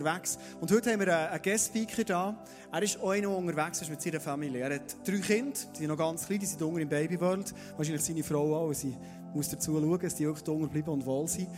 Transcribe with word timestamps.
unterwegs. 0.00 0.38
Und 0.60 0.70
heute 0.70 0.92
haben 0.92 1.00
wir 1.00 1.28
einen 1.28 1.42
Guest-Speaker 1.42 2.04
da. 2.04 2.44
Er 2.70 2.82
ist 2.82 3.00
auch 3.00 3.12
der 3.14 3.28
unterwegs 3.28 3.82
ist 3.82 3.90
mit 3.90 4.00
seiner 4.00 4.20
Familie. 4.20 4.60
Er 4.60 4.76
hat 4.76 4.96
drei 5.04 5.18
Kinder, 5.18 5.58
die 5.74 5.78
sind 5.78 5.88
noch 5.88 5.96
ganz 5.96 6.24
klein, 6.24 6.38
die 6.38 6.46
sind 6.46 6.62
unten 6.62 6.82
im 6.82 6.88
Babyworld. 6.88 7.52
Wahrscheinlich 7.76 8.04
seine 8.04 8.22
Frau 8.22 8.54
auch, 8.54 8.72
sie 8.72 8.96
muss 9.34 9.48
dazu 9.48 9.72
schauen, 9.78 9.98
dass 10.00 10.14
die 10.14 10.26
wirklich 10.26 10.48
unten 10.48 10.68
bleiben 10.68 10.90
und 10.90 11.06
wohl 11.06 11.28
sind. 11.28 11.48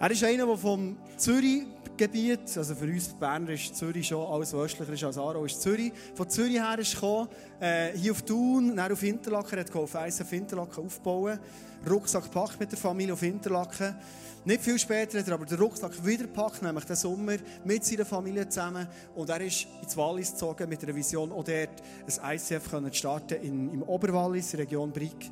Er 0.00 0.10
ist 0.10 0.22
einer, 0.22 0.46
der 0.46 0.56
vom 0.56 0.96
Zürich-Gebiet, 1.16 2.56
also 2.56 2.74
für 2.74 2.84
uns 2.84 3.08
Berner 3.08 3.50
ist 3.50 3.74
Zürich 3.74 4.06
schon 4.06 4.24
alles 4.24 4.54
östlicher 4.54 4.92
ist 4.92 5.02
als 5.02 5.18
Aarau, 5.18 5.44
ist 5.44 5.60
Zürich. 5.60 5.92
Von 6.14 6.28
Zürich 6.28 6.54
her 6.60 6.78
ist 6.78 6.94
gekommen, 6.94 7.28
äh, 7.58 7.90
hier 7.96 8.12
auf 8.12 8.22
Thun, 8.22 8.76
dann 8.76 8.92
auf 8.92 9.02
Interlaken, 9.02 9.54
er 9.54 9.60
hat 9.60 9.72
geholfen, 9.72 9.96
eins 9.96 10.20
auf 10.20 10.32
Interlaken 10.32 10.86
aufbauen. 10.86 11.40
Rucksack 11.88 12.24
gepackt 12.24 12.60
mit 12.60 12.70
der 12.70 12.78
Familie 12.78 13.14
auf 13.14 13.22
Interlaken. 13.22 13.96
Nicht 14.44 14.62
viel 14.62 14.78
später 14.78 15.18
hat 15.18 15.26
er 15.26 15.34
aber 15.34 15.46
den 15.46 15.58
Rucksack 15.58 16.04
wieder 16.06 16.24
gepackt, 16.24 16.62
nämlich 16.62 16.84
den 16.84 16.96
Sommer, 16.96 17.36
mit 17.64 17.84
seiner 17.84 18.04
Familie 18.04 18.48
zusammen. 18.48 18.86
Und 19.14 19.28
er 19.28 19.40
ist 19.40 19.66
ins 19.82 19.96
Wallis 19.96 20.30
gezogen 20.30 20.68
mit 20.68 20.82
einer 20.82 20.94
Vision, 20.94 21.32
auch 21.32 21.44
dort 21.44 21.82
ein 22.22 22.36
ICF 22.36 22.70
zu 22.70 22.92
starten 22.92 23.34
in, 23.42 23.74
im 23.74 23.82
Oberwallis, 23.82 24.56
Region 24.56 24.92
Brick. 24.92 25.30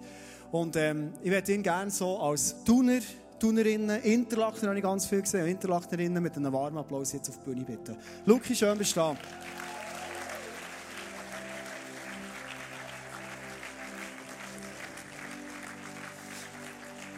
Und 0.60 0.74
ähm, 0.76 1.12
ich 1.22 1.30
werde 1.30 1.52
ihn 1.52 1.62
gerne 1.62 1.90
so 1.90 2.18
als 2.18 2.64
Tuner, 2.64 3.00
Tunerinnen, 3.38 4.00
Interlakener 4.02 4.68
habe 4.68 4.78
ich 4.78 4.82
ganz 4.82 5.04
viel 5.04 5.20
gesehen, 5.20 5.46
Interlaknerinnen 5.48 6.22
mit 6.22 6.34
einem 6.34 6.50
warmen 6.50 6.78
Applaus 6.78 7.12
jetzt 7.12 7.28
auf 7.28 7.36
die 7.40 7.50
Bühne 7.50 7.62
bitten. 7.62 7.94
Luki, 8.24 8.54
schön 8.54 8.78
bist 8.78 8.96
du 8.96 9.00
da. 9.00 9.16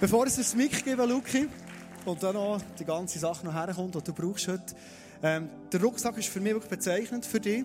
Bevor 0.01 0.27
es 0.27 0.35
das 0.35 0.57
Mic 0.57 0.83
gebe, 0.83 1.05
Luki, 1.07 1.49
und 2.07 2.21
dann 2.21 2.35
noch 2.35 2.61
die 2.77 2.85
ganze 2.85 3.21
Sache 3.21 3.47
noch 3.47 3.55
herkommt, 3.55 3.95
die 3.95 4.03
du 4.03 4.13
brauchst 4.13 4.49
heute. 4.49 4.75
Ähm, 5.23 5.49
der 5.73 5.81
Rucksack 5.81 6.19
ist 6.19 6.29
für 6.29 6.41
mich 6.41 6.55
wirklich 6.55 6.71
bezeichnend 6.71 7.25
für 7.25 7.39
dich, 7.39 7.65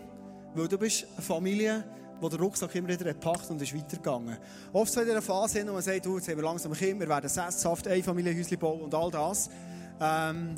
weil 0.54 0.68
du 0.68 0.78
bist 0.78 1.08
eine 1.16 1.26
Familie, 1.26 1.84
der 2.30 2.40
Rucksack 2.40 2.74
immer 2.76 2.90
wieder 2.90 3.06
gepackt 3.06 3.50
und 3.50 3.62
ist 3.62 3.76
weitergegangen. 3.76 4.38
Oft 4.72 4.92
so 4.92 5.02
in 5.02 5.08
dieser 5.08 5.22
Phase, 5.22 5.66
wo 5.68 5.74
man 5.74 5.82
sagt, 5.82 6.06
du, 6.06 6.18
jetzt 6.18 6.28
haben 6.28 6.38
wir 6.38 6.44
langsam 6.44 6.74
Kinder, 6.74 7.02
wir 7.02 7.10
werden 7.10 7.30
sesshaft 7.30 7.88
ein 7.88 8.04
Familienhäuschen 8.04 8.58
bauen 8.58 8.82
und 8.82 8.94
all 8.94 9.12
das. 9.12 9.50
Ähm, 10.02 10.56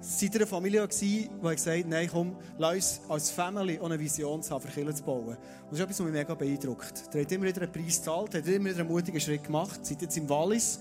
seid 0.00 0.34
ihr 0.34 0.40
eine 0.40 0.46
Familie 0.46 0.86
die 0.86 1.28
gesagt 1.40 1.78
hat, 1.78 1.86
nein, 1.86 2.08
komm, 2.10 2.36
lass 2.58 2.74
uns 2.74 3.00
als 3.08 3.30
Family 3.30 3.78
eine 3.80 3.98
Vision 3.98 4.42
haben, 4.48 4.60
für 4.60 4.68
Kirche 4.68 4.94
zu 4.94 5.02
bauen. 5.02 5.28
Und 5.28 5.38
das 5.70 5.78
ist 5.78 5.84
etwas, 5.84 6.00
was 6.00 6.06
mich 6.06 6.14
mega 6.14 6.34
beeindruckt. 6.34 7.14
Ihr 7.14 7.20
habt 7.20 7.32
immer 7.32 7.46
wieder 7.46 7.62
einen 7.62 7.72
Preis 7.72 7.98
gezahlt, 7.98 8.34
habt 8.34 8.46
immer 8.46 8.70
wieder 8.70 8.80
einen 8.80 8.88
mutigen 8.88 9.20
Schritt 9.20 9.44
gemacht, 9.44 9.84
seid 9.84 10.02
jetzt 10.02 10.16
im 10.16 10.28
Wallis, 10.28 10.80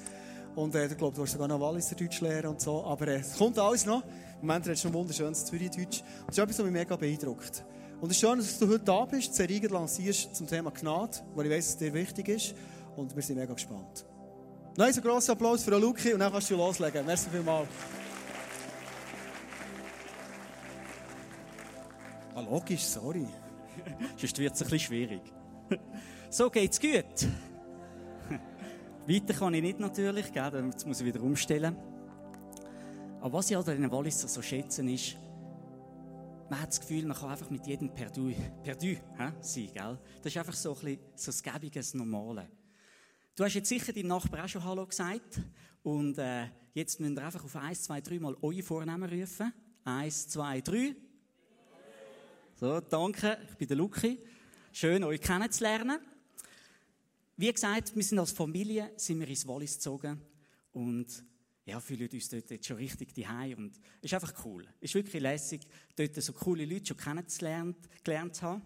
und 0.57 0.73
äh, 0.73 0.87
ich 0.87 0.97
glaube, 0.97 1.15
du 1.15 1.21
hast 1.21 1.33
sogar 1.33 1.47
noch 1.47 1.59
Walliser 1.59 1.95
Deutsch 1.95 2.19
lernen 2.19 2.47
und 2.47 2.61
so. 2.61 2.83
Aber 2.83 3.07
äh, 3.09 3.19
es 3.19 3.37
kommt 3.37 3.59
alles 3.59 3.85
noch. 3.85 4.03
Im 4.41 4.47
Moment 4.47 4.65
redest 4.65 4.83
du 4.83 4.87
noch 4.87 4.95
wunderschönes 4.95 5.45
Zürich-Deutsch. 5.45 6.01
Das 6.25 6.35
ist 6.35 6.43
etwas, 6.43 6.57
was 6.57 6.65
mich 6.65 6.73
mega 6.73 6.95
beeindruckt. 6.95 7.63
Und 7.99 8.11
es 8.11 8.17
ist 8.17 8.21
schön, 8.21 8.37
dass 8.37 8.59
du 8.59 8.67
heute 8.67 8.83
da 8.83 9.05
bist, 9.05 9.29
die 9.29 9.33
Serie 9.33 9.67
lancierst 9.67 10.35
zum 10.35 10.45
Thema 10.45 10.69
Gnade, 10.69 11.17
weil 11.33 11.47
ich 11.47 11.51
weiss, 11.51 11.65
dass 11.65 11.73
es 11.73 11.77
dir 11.77 11.93
wichtig 11.93 12.27
ist. 12.27 12.53
Und 12.95 13.15
wir 13.15 13.23
sind 13.23 13.37
mega 13.37 13.53
gespannt. 13.53 14.05
Noch 14.77 14.85
einen 14.85 15.01
grossen 15.01 15.31
Applaus 15.31 15.63
für 15.63 15.75
Luki 15.77 16.13
und 16.13 16.19
dann 16.19 16.31
kannst 16.31 16.51
du 16.51 16.55
loslegen. 16.55 17.03
Merci 17.05 17.29
vielmals. 17.31 17.67
Ah, 22.35 22.41
logisch, 22.41 22.83
sorry. 22.83 23.25
Sonst 24.15 24.37
wird 24.37 24.53
es 24.53 24.61
ein 24.61 24.69
bisschen 24.69 24.79
schwierig. 24.79 25.21
So 26.29 26.51
geht's 26.51 26.79
gut. 26.79 26.91
Weiter 29.07 29.33
kann 29.33 29.55
ich 29.55 29.61
nicht 29.63 29.79
natürlich, 29.79 30.31
gell? 30.31 30.69
jetzt 30.71 30.85
muss 30.85 30.99
ich 30.99 31.05
wieder 31.07 31.23
umstellen. 31.23 31.75
Aber 33.21 33.33
was 33.33 33.49
ich 33.49 33.57
an 33.57 33.65
den 33.65 33.91
Walliser 33.91 34.27
so 34.27 34.43
schätzen 34.43 34.87
ist, 34.87 35.15
man 36.49 36.61
hat 36.61 36.69
das 36.69 36.79
Gefühl, 36.79 37.05
man 37.05 37.17
kann 37.17 37.29
einfach 37.29 37.49
mit 37.49 37.65
jedem 37.67 37.93
perdu, 37.93 38.33
perdu 38.63 38.87
hä, 38.87 39.31
sein, 39.41 39.69
gell? 39.73 39.99
Das 40.21 40.31
ist 40.31 40.37
einfach 40.37 40.53
so 40.53 40.75
ein 40.75 40.81
bisschen 40.81 40.99
so 41.15 41.25
das 41.27 41.43
Gäbiges 41.43 41.93
Normale. 41.93 42.49
Du 43.35 43.43
hast 43.43 43.53
jetzt 43.53 43.69
sicher 43.69 43.93
deinem 43.93 44.07
Nachbarn 44.07 44.45
auch 44.45 44.49
schon 44.49 44.63
Hallo 44.63 44.85
gesagt. 44.85 45.41
Und 45.83 46.17
äh, 46.17 46.47
jetzt 46.73 46.99
müsst 46.99 47.17
ihr 47.17 47.23
einfach 47.23 47.43
auf 47.43 47.55
1, 47.55 47.83
2, 47.83 48.01
3 48.01 48.19
mal 48.19 48.35
eure 48.41 48.63
Vornamen 48.63 49.09
rufen. 49.09 49.53
1, 49.83 50.29
2, 50.29 50.61
3. 50.61 50.95
So, 52.55 52.79
danke. 52.79 53.37
Ich 53.49 53.57
bin 53.57 53.67
der 53.67 53.77
Luki. 53.77 54.19
Schön, 54.71 55.03
euch 55.03 55.21
kennenzulernen. 55.21 55.99
Wie 57.35 57.51
gesagt, 57.53 57.95
wir 57.95 58.03
sind 58.03 58.17
als 58.17 58.31
Familie 58.31 58.91
sind 58.95 59.19
wir 59.19 59.27
ins 59.27 59.47
Wallis 59.47 59.75
gezogen 59.75 60.19
und 60.73 61.23
ja, 61.67 61.81
fühlen 61.81 62.09
uns 62.09 62.29
dort 62.29 62.49
jetzt 62.49 62.65
schon 62.65 62.77
richtig 62.77 63.13
daheim 63.13 63.57
und 63.57 63.75
es 64.01 64.05
ist 64.05 64.13
einfach 64.13 64.45
cool. 64.45 64.65
Es 64.79 64.91
ist 64.91 64.95
wirklich 64.95 65.21
lässig, 65.21 65.61
dort 65.97 66.15
so 66.15 66.31
coole 66.31 66.63
Leute 66.63 66.87
schon 66.87 66.97
kennenzulernen, 66.97 67.75
gelernt 68.05 68.35
zu 68.35 68.43
haben. 68.43 68.61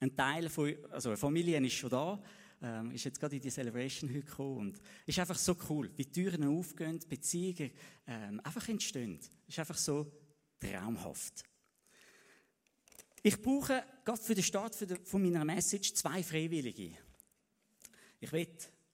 Ein 0.00 0.14
Teil 0.14 0.50
von, 0.50 0.74
also 0.90 1.08
eine 1.08 1.16
Familie 1.16 1.58
ist 1.64 1.72
schon 1.72 1.88
da, 1.88 2.22
ähm, 2.60 2.90
ist 2.90 3.04
jetzt 3.04 3.18
gerade 3.18 3.36
in 3.36 3.40
die 3.40 3.50
Celebration 3.50 4.10
heute 4.10 4.26
gekommen 4.26 4.58
und 4.58 4.76
es 4.76 5.16
ist 5.16 5.18
einfach 5.18 5.38
so 5.38 5.56
cool, 5.70 5.90
wie 5.96 6.04
Türen 6.04 6.44
aufgehen, 6.44 7.00
Beziehungen 7.08 7.70
ähm, 8.06 8.38
einfach 8.44 8.68
entstehen. 8.68 9.18
Es 9.18 9.54
ist 9.54 9.58
einfach 9.58 9.78
so 9.78 10.12
traumhaft. 10.60 11.42
Ich 13.22 13.40
brauche 13.40 13.82
gerade 14.04 14.20
für 14.20 14.34
den 14.34 14.44
Start 14.44 14.76
von 15.04 15.22
meiner 15.22 15.44
Message 15.44 15.94
zwei 15.94 16.22
Freiwillige. 16.22 16.98
Ich 18.20 18.30
will 18.30 18.46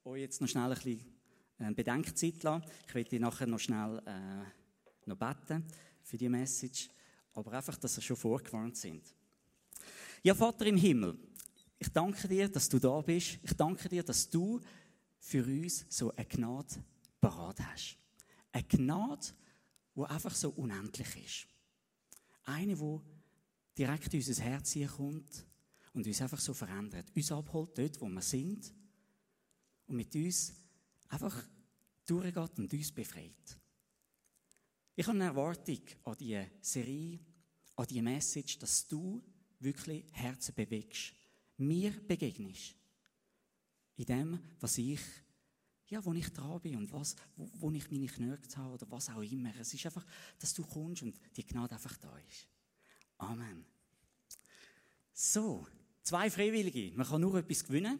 euch 0.05 0.21
jetzt 0.21 0.39
noch 0.39 0.47
schnell 0.47 0.71
ein 0.71 0.75
bisschen 0.75 1.12
äh, 1.63 1.73
Bedenkzeit 1.73 2.43
lassen. 2.43 2.65
Ich 2.87 2.93
will 2.93 3.19
nachher 3.19 3.47
noch 3.47 3.59
schnell 3.59 4.01
äh, 4.05 5.09
noch 5.09 5.17
beten 5.17 5.65
für 6.03 6.17
die 6.17 6.29
Message. 6.29 6.89
Aber 7.33 7.51
einfach, 7.53 7.77
dass 7.77 7.97
ihr 7.97 8.01
schon 8.01 8.17
vorgewarnt 8.17 8.77
sind. 8.77 9.03
Ja, 10.21 10.35
Vater 10.35 10.65
im 10.67 10.77
Himmel, 10.77 11.17
ich 11.79 11.89
danke 11.89 12.27
dir, 12.27 12.47
dass 12.47 12.69
du 12.69 12.79
da 12.79 13.01
bist. 13.01 13.39
Ich 13.41 13.53
danke 13.53 13.89
dir, 13.89 14.03
dass 14.03 14.29
du 14.29 14.61
für 15.19 15.43
uns 15.43 15.85
so 15.89 16.15
eine 16.15 16.25
Gnade 16.25 16.75
parat 17.19 17.59
hast. 17.59 17.97
Eine 18.51 18.63
Gnade, 18.63 19.27
die 19.95 20.03
einfach 20.03 20.35
so 20.35 20.51
unendlich 20.51 21.25
ist. 21.25 21.47
Eine, 22.45 22.75
die 22.75 22.99
direkt 23.77 24.13
in 24.13 24.19
unser 24.19 24.43
Herz 24.43 24.77
kommt 24.95 25.45
und 25.93 26.05
uns 26.05 26.21
einfach 26.21 26.39
so 26.39 26.53
verändert. 26.53 27.11
Uns 27.15 27.31
abholt 27.31 27.77
dort, 27.77 27.99
wo 27.99 28.07
wir 28.07 28.21
sind 28.21 28.73
und 29.87 29.95
mit 29.95 30.15
uns 30.15 30.53
einfach 31.13 31.47
durchgeht 32.05 32.59
und 32.59 32.73
uns 32.73 32.91
befreit. 32.91 33.57
Ich 34.95 35.07
habe 35.07 35.17
eine 35.17 35.25
Erwartung 35.25 35.79
an 36.03 36.15
diese 36.19 36.51
Serie, 36.61 37.19
an 37.75 37.87
diese 37.87 38.01
Message, 38.01 38.59
dass 38.59 38.87
du 38.87 39.23
wirklich 39.59 40.05
Herzen 40.11 40.53
bewegst, 40.53 41.13
mir 41.57 41.91
begegnest. 42.07 42.75
In 43.95 44.05
dem, 44.05 44.39
was 44.59 44.77
ich, 44.77 44.99
ja, 45.87 46.03
wo 46.03 46.13
ich 46.13 46.31
dran 46.31 46.59
bin 46.61 46.75
und 46.75 46.91
was, 46.91 47.15
wo, 47.35 47.49
wo 47.55 47.71
ich 47.71 47.89
meine 47.89 48.07
Knöchel 48.07 48.55
habe 48.55 48.73
oder 48.73 48.91
was 48.91 49.09
auch 49.09 49.21
immer. 49.21 49.55
Es 49.59 49.73
ist 49.73 49.85
einfach, 49.85 50.05
dass 50.39 50.53
du 50.53 50.63
kommst 50.63 51.03
und 51.03 51.19
die 51.35 51.45
Gnade 51.45 51.75
einfach 51.75 51.97
da 51.97 52.15
ist. 52.17 52.47
Amen. 53.17 53.65
So, 55.13 55.67
zwei 56.01 56.29
Freiwillige. 56.29 56.95
Man 56.95 57.07
kann 57.07 57.21
nur 57.21 57.35
etwas 57.35 57.63
gewinnen. 57.63 57.99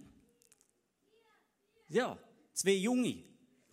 Ja, 1.89 2.17
zwei 2.53 2.71
Junge. 2.71 3.23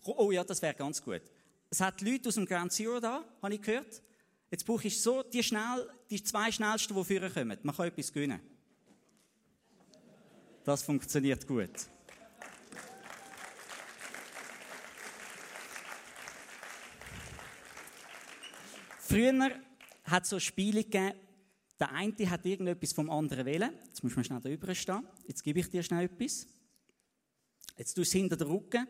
Oh 0.04 0.30
ja, 0.30 0.44
das 0.44 0.62
wäre 0.62 0.74
ganz 0.74 1.02
gut. 1.02 1.22
Es 1.68 1.80
hat 1.80 2.00
Leute 2.00 2.28
aus 2.28 2.34
dem 2.34 2.46
Grand 2.46 2.72
Zero 2.72 2.98
da, 3.00 3.24
habe 3.42 3.54
ich 3.54 3.62
gehört. 3.62 4.02
Jetzt 4.50 4.66
brauche 4.66 4.86
ich 4.86 5.00
so 5.00 5.22
die, 5.22 5.42
schnell, 5.42 5.88
die 6.10 6.22
zwei 6.22 6.50
schnellsten, 6.50 6.94
die 6.94 7.04
führen 7.04 7.32
kommen. 7.32 7.58
Man 7.62 7.76
kann 7.76 7.86
etwas 7.86 8.12
gewinnen. 8.12 8.40
Das 10.64 10.82
funktioniert 10.82 11.46
gut. 11.46 11.70
Früher 18.98 19.50
hat 20.04 20.24
es 20.24 20.30
so 20.30 20.38
Spiele 20.38 20.84
gegeben, 20.84 21.14
der 21.80 21.92
eine 21.92 22.30
hat 22.30 22.44
irgendetwas 22.44 22.92
vom 22.92 23.10
anderen 23.10 23.46
wählen. 23.46 23.72
Jetzt 23.86 24.04
muss 24.04 24.14
man 24.14 24.24
schnell 24.24 24.56
da 24.56 24.74
stehen. 24.74 25.06
Jetzt 25.26 25.42
gebe 25.42 25.60
ich 25.60 25.70
dir 25.70 25.82
schnell 25.82 26.04
etwas. 26.04 26.46
Jetzt 27.80 27.94
tust 27.94 27.96
du 27.96 28.02
es 28.02 28.12
hinter 28.12 28.36
den 28.36 28.46
Rücken 28.46 28.86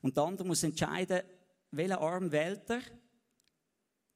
und 0.00 0.16
der 0.16 0.22
andere 0.22 0.46
muss 0.46 0.62
entscheiden, 0.62 1.22
welchen 1.72 1.94
Arm 1.94 2.30
wählt 2.30 2.70
er, 2.70 2.82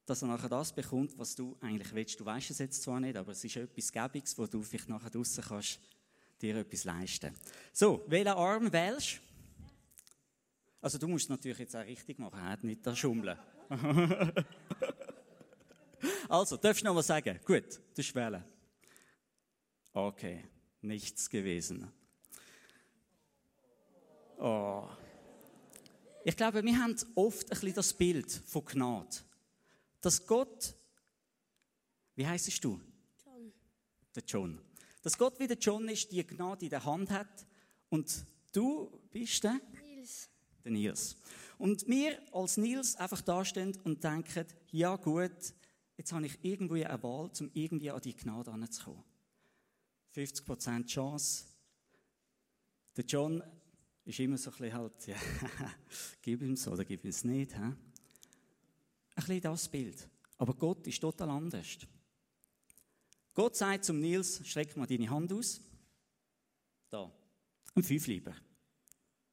dass 0.05 0.21
er 0.21 0.29
nachher 0.29 0.47
das 0.47 0.73
bekommt, 0.73 1.17
was 1.17 1.35
du 1.35 1.57
eigentlich 1.59 1.93
willst. 1.93 2.21
Du 2.21 2.25
weißt 2.25 2.49
es 2.51 2.59
jetzt 2.59 2.81
zwar 2.83 3.01
nicht, 3.01 3.17
aber 3.17 3.33
es 3.33 3.43
ist 3.43 3.57
etwas 3.57 3.91
Gäbiges, 3.91 4.37
wo 4.37 4.47
du 4.47 4.61
vielleicht 4.61 4.87
nachher 4.87 5.09
draussen 5.09 5.43
kannst, 5.45 5.77
dir 6.41 6.55
etwas 6.55 6.85
leisten. 6.85 7.35
So, 7.73 8.05
welchen 8.07 8.29
Arm 8.29 8.71
wählst 8.71 9.19
Also 10.79 10.97
du 10.97 11.09
musst 11.09 11.25
es 11.25 11.29
natürlich 11.29 11.59
jetzt 11.59 11.75
auch 11.75 11.83
richtig 11.83 12.17
machen, 12.17 12.59
nicht 12.61 12.87
da 12.87 12.95
schummeln. 12.95 13.37
also, 16.29 16.55
darfst 16.55 16.81
du 16.81 16.85
noch 16.85 16.95
was 16.95 17.07
sagen? 17.07 17.41
Gut, 17.43 17.81
du 17.93 18.01
wählen. 18.15 18.45
Okay, 19.91 20.45
nichts 20.79 21.29
gewesen. 21.29 21.91
Oh. 24.43 24.89
Ich 26.25 26.35
glaube, 26.35 26.61
wir 26.65 26.77
haben 26.77 26.97
oft 27.15 27.45
ein 27.45 27.49
bisschen 27.49 27.73
das 27.75 27.93
Bild 27.93 28.29
von 28.29 28.65
Gnade. 28.65 29.15
Dass 30.01 30.27
Gott 30.27 30.75
Wie 32.15 32.27
heisst 32.27 32.61
du? 32.61 32.81
John. 33.23 33.53
Der 34.13 34.23
John. 34.27 34.61
Dass 35.01 35.17
Gott 35.17 35.39
wie 35.39 35.47
der 35.47 35.57
John 35.57 35.87
ist, 35.87 36.11
die 36.11 36.27
Gnade 36.27 36.65
in 36.65 36.71
der 36.71 36.83
Hand 36.83 37.09
hat 37.09 37.45
und 37.87 38.25
du 38.51 38.91
bist 39.11 39.45
der? 39.45 39.61
Nils. 39.81 40.29
Der 40.65 40.71
Nils. 40.73 41.15
Und 41.57 41.87
wir 41.87 42.19
als 42.33 42.57
Nils 42.57 42.97
einfach 42.97 43.21
dastehen 43.21 43.77
und 43.85 44.03
denken, 44.03 44.45
ja 44.71 44.97
gut, 44.97 45.53
jetzt 45.95 46.11
habe 46.11 46.25
ich 46.25 46.37
irgendwie 46.41 46.85
eine 46.85 47.01
Wahl, 47.01 47.31
um 47.39 47.49
irgendwie 47.53 47.91
an 47.91 48.01
die 48.01 48.13
Gnade 48.13 48.51
heranzukommen. 48.51 49.05
50% 50.13 50.85
Chance. 50.85 51.45
Der 52.97 53.05
John 53.05 53.41
ist 54.05 54.19
immer 54.19 54.37
so 54.37 54.51
ein 54.51 54.57
bisschen 54.57 54.73
halt, 54.73 55.07
ja, 55.07 55.15
gib 56.21 56.41
ihm 56.41 56.53
es 56.53 56.67
oder 56.67 56.83
gib 56.83 57.03
ihm 57.03 57.09
es 57.09 57.23
nicht. 57.23 57.53
He? 57.53 57.61
Ein 57.61 57.77
bisschen 59.15 59.41
das 59.41 59.69
Bild. 59.69 60.09
Aber 60.37 60.53
Gott 60.53 60.85
ist 60.87 60.99
total 60.99 61.29
anders. 61.29 61.77
Gott 63.33 63.55
sagt 63.55 63.85
zum 63.85 63.99
Nils, 63.99 64.41
streck 64.47 64.75
mal 64.75 64.85
deine 64.85 65.09
Hand 65.09 65.31
aus. 65.31 65.61
Da. 66.89 67.11
Ein 67.75 67.83
Fünfleiber. 67.83 68.35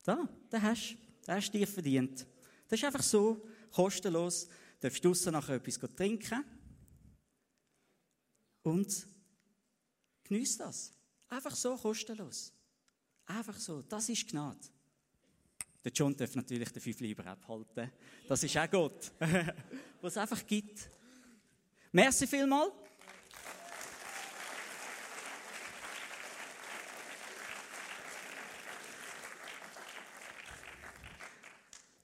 Da, 0.02 0.28
den 0.50 0.62
hast 0.62 0.92
du. 0.92 1.10
Den 1.26 1.34
hast 1.34 1.52
du 1.52 1.58
dir 1.58 1.66
verdient. 1.66 2.26
Das 2.66 2.78
ist 2.78 2.84
einfach 2.84 3.02
so, 3.02 3.46
kostenlos. 3.72 4.46
Du 4.46 4.88
darfst 4.88 5.04
draussen 5.04 5.32
nachher 5.32 5.56
etwas 5.56 5.78
trinken. 5.94 6.44
Und 8.62 9.06
genieß 10.24 10.58
das. 10.58 10.92
Einfach 11.28 11.54
so, 11.54 11.76
kostenlos. 11.76 12.52
Einfach 13.36 13.58
so. 13.58 13.82
Das 13.82 14.08
ist 14.08 14.28
Gnade. 14.28 14.58
Der 15.84 15.92
John 15.92 16.16
darf 16.16 16.34
natürlich 16.34 16.70
den 16.70 16.82
Fünfleiber 16.82 17.26
abhalten. 17.26 17.90
Das 18.26 18.42
ist 18.42 18.56
auch 18.56 18.70
Gott. 18.70 19.12
Was 20.00 20.12
es 20.12 20.18
einfach 20.18 20.44
gibt. 20.46 20.90
Merci 21.92 22.26
vielmals. 22.26 22.72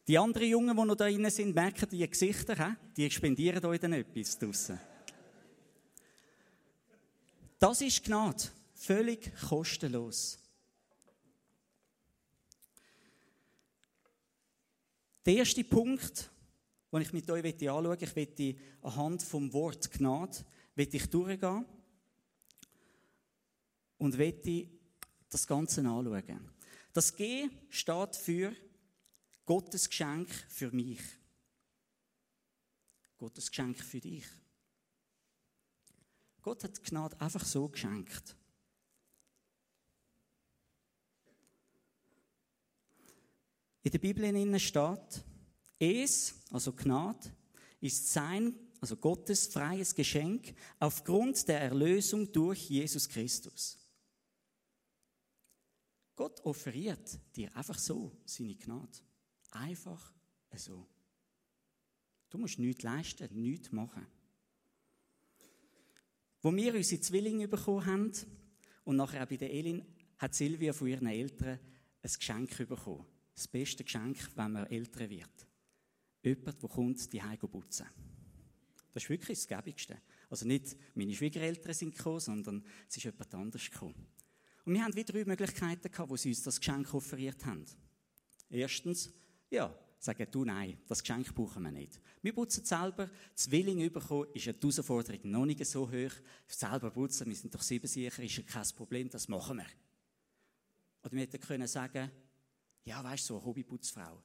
Die 0.06 0.16
anderen 0.16 0.48
Jungen, 0.48 0.76
die 0.76 0.84
noch 0.84 0.94
da 0.94 1.08
drin 1.08 1.28
sind, 1.28 1.52
merken 1.52 1.88
die 1.90 2.08
Gesichter, 2.08 2.76
die 2.96 3.10
spendieren 3.10 3.64
euch 3.64 3.80
dann 3.80 3.94
etwas 3.94 4.38
draussen. 4.38 4.80
Das 7.58 7.80
ist 7.80 8.04
Gnade. 8.04 8.44
Völlig 8.74 9.32
kostenlos. 9.48 10.45
Der 15.26 15.34
erste 15.34 15.64
Punkt, 15.64 16.30
den 16.92 17.02
ich 17.02 17.12
mit 17.12 17.28
euch 17.28 17.44
anschauen 17.44 17.88
möchte, 17.88 18.04
ich 18.04 18.14
möchte 18.14 18.56
anhand 18.80 19.24
vom 19.24 19.52
Wort 19.52 19.90
Gnade 19.90 20.38
möchte 20.76 20.98
ich 20.98 21.10
durchgehen 21.10 21.66
und 23.98 24.16
möchte 24.16 24.68
das 25.28 25.44
Ganze 25.48 25.80
anschauen. 25.80 26.50
Das 26.92 27.16
G 27.16 27.48
steht 27.70 28.14
für 28.14 28.54
Gottes 29.44 29.88
Geschenk 29.88 30.28
für 30.48 30.70
mich. 30.70 31.00
Gottes 33.18 33.50
Geschenk 33.50 33.82
für 33.82 34.00
dich. 34.00 34.26
Gott 36.40 36.62
hat 36.62 36.84
Gnade 36.84 37.20
einfach 37.20 37.44
so 37.44 37.68
geschenkt. 37.68 38.36
In 43.86 43.92
der 43.92 44.00
Bibel 44.00 44.58
steht, 44.58 45.24
es, 45.78 46.34
also 46.50 46.72
Gnade, 46.72 47.30
ist 47.80 48.12
sein, 48.12 48.52
also 48.80 48.96
Gottes 48.96 49.46
freies 49.46 49.94
Geschenk 49.94 50.56
aufgrund 50.80 51.46
der 51.46 51.60
Erlösung 51.60 52.32
durch 52.32 52.68
Jesus 52.68 53.08
Christus. 53.08 53.78
Gott 56.16 56.40
offeriert 56.40 57.16
dir 57.36 57.56
einfach 57.56 57.78
so 57.78 58.10
seine 58.24 58.56
Gnade. 58.56 58.98
Einfach 59.52 60.12
so. 60.56 60.88
Du 62.28 62.38
musst 62.38 62.58
nichts 62.58 62.82
leisten, 62.82 63.40
nichts 63.40 63.70
machen. 63.70 64.04
Wo 66.42 66.52
wir 66.52 66.74
unsere 66.74 67.00
Zwillinge 67.00 67.46
bekommen 67.46 67.86
haben 67.86 68.12
und 68.82 68.96
nachher 68.96 69.22
auch 69.22 69.28
bei 69.28 69.36
der 69.36 69.52
Elin, 69.52 69.86
hat 70.18 70.34
Silvia 70.34 70.72
von 70.72 70.88
ihren 70.88 71.06
Eltern 71.06 71.60
ein 72.02 72.12
Geschenk 72.12 72.56
bekommen. 72.68 73.06
Das 73.36 73.46
beste 73.46 73.84
Geschenk, 73.84 74.16
wenn 74.34 74.52
man 74.52 74.66
älter 74.66 75.08
wird. 75.08 75.46
Jemand, 76.22 76.60
der 76.60 76.68
kommt, 76.68 77.12
die 77.12 77.22
Heim 77.22 77.38
putzen. 77.38 77.86
Das 78.92 79.04
ist 79.04 79.10
wirklich 79.10 79.38
das 79.38 79.46
Gäbigste. 79.46 79.98
Also 80.28 80.46
nicht 80.46 80.76
meine 80.94 81.14
Schwiegereltern 81.14 81.74
sind 81.74 81.94
gekommen, 81.94 82.18
sondern 82.18 82.64
es 82.88 82.96
ist 82.96 83.04
jemand 83.04 83.32
anderes 83.34 83.70
gekommen. 83.70 83.94
Und 84.64 84.74
wir 84.74 84.82
haben 84.82 84.96
wieder 84.96 85.12
drei 85.12 85.24
Möglichkeiten 85.24 85.90
gehabt, 85.90 86.10
wo 86.10 86.16
sie 86.16 86.30
uns 86.30 86.42
das 86.42 86.58
Geschenk 86.58 86.92
offeriert 86.94 87.44
haben. 87.44 87.64
Erstens, 88.48 89.12
ja, 89.50 89.72
sagen 89.98 90.26
du 90.30 90.44
nein, 90.44 90.78
das 90.88 91.02
Geschenk 91.02 91.34
brauchen 91.34 91.62
wir 91.62 91.70
nicht. 91.70 92.00
Wir 92.22 92.32
putzen 92.32 92.64
selber, 92.64 93.10
Zwilling 93.34 93.92
bekommen 93.92 94.28
ist 94.34 94.48
eine 94.48 94.56
Herausforderung 94.58 95.30
noch 95.30 95.46
nicht 95.46 95.64
so 95.66 95.88
hoch. 95.88 96.12
Selber 96.48 96.90
putzen, 96.90 97.28
wir 97.28 97.36
sind 97.36 97.54
doch 97.54 97.62
sieben 97.62 97.86
sicher, 97.86 98.22
ist 98.22 98.36
ja 98.36 98.42
kein 98.42 98.66
Problem, 98.76 99.08
das 99.10 99.28
machen 99.28 99.58
wir. 99.58 99.66
Oder 101.04 101.12
wir 101.12 101.20
hätten 101.20 101.40
können 101.40 101.68
sagen, 101.68 102.10
ja, 102.86 103.02
weißt 103.02 103.24
du, 103.24 103.34
so 103.34 103.36
eine 103.36 103.46
Hobbyputzfrau. 103.46 104.22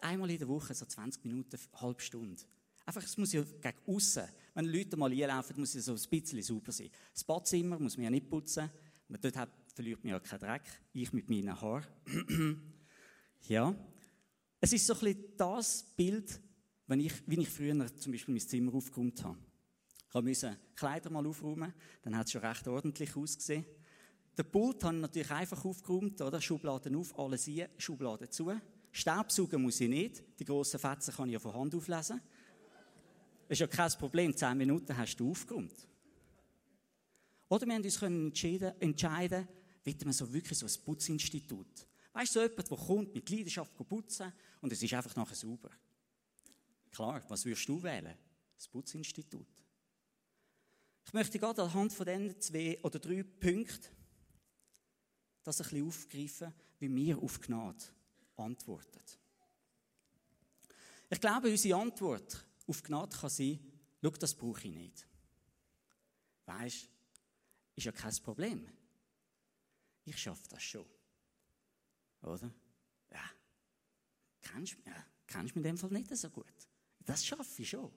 Einmal 0.00 0.30
in 0.30 0.38
der 0.38 0.48
Woche, 0.48 0.74
so 0.74 0.86
20 0.86 1.24
Minuten, 1.24 1.56
eine 1.56 1.80
halbe 1.80 2.00
Stunde. 2.00 2.42
Einfach, 2.84 3.02
es 3.02 3.16
muss 3.16 3.32
ja 3.32 3.42
gegen 3.42 3.78
aussen. 3.86 4.24
Wenn 4.54 4.64
Leute 4.64 4.96
mal 4.96 5.12
einlaufen, 5.12 5.58
muss 5.58 5.74
es 5.74 5.84
so 5.84 5.92
ein 5.92 6.10
bisschen 6.10 6.42
sauber 6.42 6.72
sein. 6.72 6.90
Das 7.12 7.22
Badzimmer 7.22 7.78
muss 7.78 7.96
man 7.96 8.04
ja 8.04 8.10
nicht 8.10 8.28
putzen. 8.28 8.70
Dort 9.08 9.36
hat, 9.36 9.50
verliert 9.74 10.02
man 10.02 10.12
ja 10.12 10.20
keinen 10.20 10.40
Dreck. 10.40 10.62
Ich 10.92 11.12
mit 11.12 11.28
meinen 11.28 11.60
Haaren. 11.60 11.84
ja. 13.48 13.74
Es 14.60 14.72
ist 14.72 14.86
so 14.86 14.94
ein 14.94 15.00
bisschen 15.00 15.36
das 15.36 15.84
Bild, 15.96 16.40
wenn 16.86 17.00
ich, 17.00 17.12
wie 17.26 17.40
ich 17.40 17.48
früher 17.48 17.96
zum 17.96 18.12
Beispiel 18.12 18.34
mein 18.34 18.40
Zimmer 18.40 18.74
aufgeräumt 18.74 19.22
habe. 19.22 19.38
Ich 20.14 20.22
musste 20.22 20.58
Kleider 20.76 21.10
mal 21.10 21.26
aufräumen, 21.26 21.72
dann 22.02 22.16
hat 22.16 22.26
es 22.26 22.32
schon 22.32 22.42
recht 22.42 22.66
ordentlich 22.68 23.16
ausgesehen. 23.16 23.64
Den 24.36 24.50
Pult 24.50 24.82
habe 24.82 24.94
ich 24.94 25.00
natürlich 25.02 25.30
einfach 25.30 25.64
aufgeräumt, 25.64 26.20
oder? 26.20 26.40
Schubladen 26.40 26.96
auf, 26.96 27.18
alles 27.18 27.44
hier, 27.44 27.68
Schubladen 27.76 28.30
zu. 28.30 28.52
Staubsaugen 28.90 29.60
muss 29.60 29.80
ich 29.80 29.88
nicht, 29.88 30.22
die 30.38 30.44
grossen 30.44 30.78
Fetzen 30.78 31.14
kann 31.14 31.28
ich 31.28 31.34
ja 31.34 31.38
von 31.38 31.54
Hand 31.54 31.74
auflesen. 31.74 32.20
Das 33.48 33.56
ist 33.56 33.60
ja 33.60 33.66
kein 33.66 33.90
Problem, 33.92 34.34
zehn 34.34 34.56
Minuten 34.56 34.96
hast 34.96 35.16
du 35.16 35.30
aufgeräumt. 35.30 35.86
Oder 37.48 37.66
wir 37.66 37.74
haben 37.74 37.82
uns 37.82 38.00
entscheiden, 38.00 38.72
entscheiden 38.80 39.48
wollen 39.84 40.04
wir 40.04 40.12
so 40.12 40.32
wirklich 40.32 40.58
so 40.58 40.66
ein 40.66 40.84
Putzinstitut. 40.84 41.86
Weißt 42.14 42.34
du, 42.34 42.40
so 42.40 42.46
jemand, 42.46 42.70
der 42.70 42.78
kommt 42.78 43.14
mit 43.14 43.28
Leidenschaft 43.28 43.74
putzen 43.74 44.32
und 44.60 44.72
es 44.72 44.82
ist 44.82 44.94
einfach 44.94 45.14
nachher 45.16 45.34
sauber. 45.34 45.70
Klar, 46.90 47.22
was 47.28 47.44
würdest 47.44 47.68
du 47.68 47.82
wählen? 47.82 48.16
Das 48.56 48.68
Putzinstitut. 48.68 49.46
Ich 51.04 51.12
möchte 51.12 51.38
gerade 51.38 51.62
anhand 51.62 51.92
von 51.92 52.06
diesen 52.06 52.40
zwei 52.40 52.78
oder 52.82 52.98
drei 52.98 53.22
Punkten 53.22 54.01
das 55.44 55.60
ein 55.60 55.64
bisschen 55.64 55.86
aufgreifen, 55.86 56.54
wie 56.78 56.94
wir 56.94 57.18
auf 57.18 57.40
Gnade 57.40 57.84
antworten. 58.36 59.00
Ich 61.10 61.20
glaube, 61.20 61.50
unsere 61.50 61.78
Antwort 61.78 62.44
auf 62.66 62.82
Gnade 62.82 63.16
kann 63.16 63.30
sein, 63.30 63.58
schau, 64.02 64.10
das 64.10 64.34
brauche 64.34 64.66
ich 64.66 64.74
nicht. 64.74 65.06
Weißt, 66.46 66.88
ist 67.74 67.84
ja 67.84 67.92
kein 67.92 68.14
Problem. 68.16 68.66
Ich 70.04 70.18
schaffe 70.18 70.48
das 70.48 70.62
schon. 70.62 70.86
Oder? 72.22 72.50
Ja. 73.10 73.30
Kennst 74.40 74.76
ja, 74.84 75.06
kennst 75.26 75.54
mich 75.54 75.56
in 75.56 75.62
dem 75.62 75.78
Fall 75.78 75.90
nicht 75.90 76.14
so 76.16 76.30
gut. 76.30 76.68
Das 77.00 77.24
schaffe 77.24 77.62
ich 77.62 77.68
schon. 77.68 77.92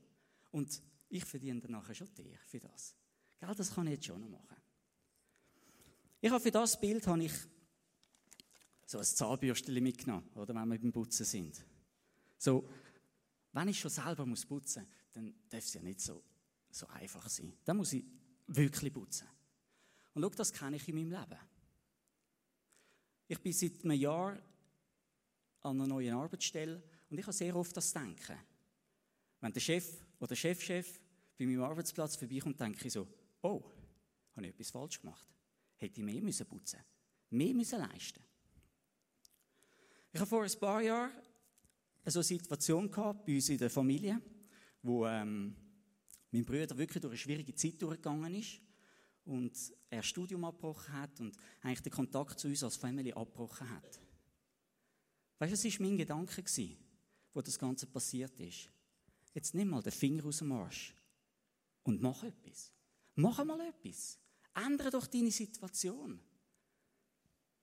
Und 0.52 0.82
ich 1.10 1.26
verdiene 1.26 1.62
dann 1.62 1.72
nachher 1.72 1.96
schon 1.96 2.14
dir 2.14 2.38
für 2.46 2.60
das. 2.60 2.96
Gell, 3.40 3.54
das 3.56 3.74
kann 3.74 3.88
ich 3.88 3.94
jetzt 3.94 4.06
schon 4.06 4.22
noch 4.22 4.30
machen. 4.30 4.55
Ich 6.22 6.32
habe 6.32 6.42
für 6.42 6.52
das 6.52 6.80
Bild 6.80 7.06
habe 7.08 7.24
ich 7.24 7.34
so 8.86 9.00
ein 9.00 9.04
Zahnbürstchen 9.04 9.84
mitgenommen, 9.84 10.30
oder, 10.36 10.54
wenn 10.54 10.68
wir 10.68 10.80
beim 10.80 10.92
Putzen 10.92 11.26
sind. 11.26 11.64
So, 12.38 12.70
wenn 13.52 13.68
ich 13.68 13.80
schon 13.80 13.92
selber 13.92 14.26
muss 14.26 14.46
putzen 14.46 14.84
muss, 14.84 14.92
dann 15.14 15.34
darf 15.50 15.64
es 15.64 15.74
ja 15.74 15.82
nicht 15.82 16.02
so, 16.02 16.24
so 16.70 16.88
einfach 16.88 17.28
sein. 17.30 17.54
Dann 17.64 17.78
muss 17.78 17.94
ich 17.94 18.04
wirklich 18.48 18.94
putzen. 18.94 19.28
Und 20.14 20.22
schau, 20.22 20.30
das 20.30 20.54
kenne 20.54 20.76
ich 20.76 20.88
in 20.88 20.96
meinem 20.96 21.12
Leben. 21.12 21.40
Ich 23.28 23.40
bin 23.42 23.54
seit 23.54 23.84
einem 23.84 24.00
Jahr 24.00 24.38
an 25.62 25.82
einer 25.82 25.88
neuen 25.88 26.16
Arbeitsstelle 26.16 26.84
und 27.10 27.18
ich 27.18 27.26
habe 27.26 27.34
sehr 27.34 27.56
oft 27.56 27.76
das 27.76 27.92
Denken. 27.92 28.38
Wenn 29.42 29.52
der 29.52 29.60
Chef 29.60 30.02
oder 30.20 30.30
der 30.30 30.36
Chefchef 30.36 31.00
bei 31.38 31.46
meinem 31.46 31.64
Arbeitsplatz 31.64 32.16
vorbeikommt, 32.16 32.60
denke 32.60 32.86
ich 32.86 32.94
so, 32.94 33.08
oh, 33.42 33.64
habe 34.36 34.46
ich 34.46 34.54
etwas 34.54 34.72
falsch 34.72 35.02
gemacht? 35.02 35.35
Hätte 35.78 36.00
ich 36.00 36.06
mehr 36.06 36.22
müssen 36.22 36.48
mehr 37.30 37.54
müssen 37.54 37.80
leisten 37.80 38.24
Ich 40.12 40.20
habe 40.20 40.30
vor 40.30 40.44
ein 40.44 40.60
paar 40.60 40.82
Jahren 40.82 41.12
so 42.06 42.20
eine 42.20 42.24
Situation 42.24 42.90
gehabt 42.90 43.26
bei 43.26 43.36
uns 43.36 43.50
in 43.50 43.58
der 43.58 43.70
Familie, 43.70 44.22
wo 44.82 45.06
ähm, 45.08 45.56
mein 46.32 46.46
Bruder 46.46 46.78
wirklich 46.78 47.02
durch 47.02 47.12
eine 47.12 47.18
schwierige 47.18 47.56
Zeit 47.56 47.82
durchgegangen 47.82 48.34
ist 48.36 48.62
und 49.26 49.74
er 49.90 49.98
das 49.98 50.06
Studium 50.06 50.46
abgebrochen 50.46 50.94
hat 50.94 51.20
und 51.20 51.36
eigentlich 51.62 51.82
den 51.82 51.92
Kontakt 51.92 52.40
zu 52.40 52.48
uns 52.48 52.64
als 52.64 52.76
Family 52.76 53.12
abgebrochen 53.12 53.70
hat. 53.70 54.00
Weißt 55.40 55.52
du, 55.52 55.68
was 55.68 55.80
war 55.80 55.88
mein 55.88 55.98
Gedanke, 55.98 56.44
wo 57.34 57.42
das 57.42 57.60
Ganze 57.60 57.88
passiert 57.88 58.40
ist? 58.40 58.70
Jetzt 59.34 59.54
nimm 59.54 59.70
mal 59.70 59.82
den 59.82 59.92
Finger 59.92 60.26
aus 60.26 60.38
dem 60.38 60.52
Arsch 60.52 60.96
und 61.84 62.02
mach 62.02 62.24
etwas. 62.24 62.72
Mach 63.16 63.44
mal 63.44 63.60
etwas. 63.62 64.20
Ändere 64.56 64.90
doch 64.90 65.08
deine 65.08 65.32
Situation. 65.32 66.20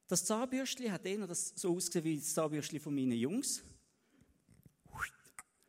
Das 0.07 0.25
Zahnbürstchen 0.25 0.93
hat 0.93 1.07
eher 1.07 1.27
das 1.27 1.55
so 1.57 1.75
ausgesehen 1.75 2.05
wie 2.05 2.19
das 2.19 2.35
Zahnbürstchen 2.35 2.81
von 2.81 2.95
meinen 2.95 3.13
Jungs. 3.13 3.63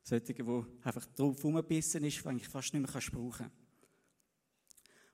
Solche, 0.03 0.33
die 0.33 0.63
einfach 0.81 1.05
drauf 1.05 1.41
rumgebissen 1.43 2.03
ist, 2.03 2.25
die 2.25 2.35
ich 2.35 2.49
fast 2.49 2.73
nicht 2.73 2.93
mehr 2.93 3.01
brauchen 3.11 3.31
kann. 3.31 3.51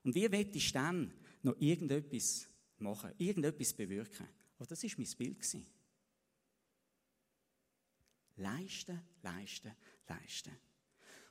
Und 0.02 0.14
wie 0.14 0.30
will 0.30 0.50
ich 0.52 0.72
dann 0.72 1.12
noch 1.42 1.54
irgendetwas 1.60 2.48
machen, 2.78 3.12
irgendetwas 3.18 3.72
bewirken? 3.72 4.26
Aber 4.56 4.66
das 4.66 4.82
war 4.82 4.90
mein 4.96 5.08
Bild. 5.16 5.56
Leisten, 8.36 9.00
leisten, 9.22 9.72
leisten. 10.08 10.52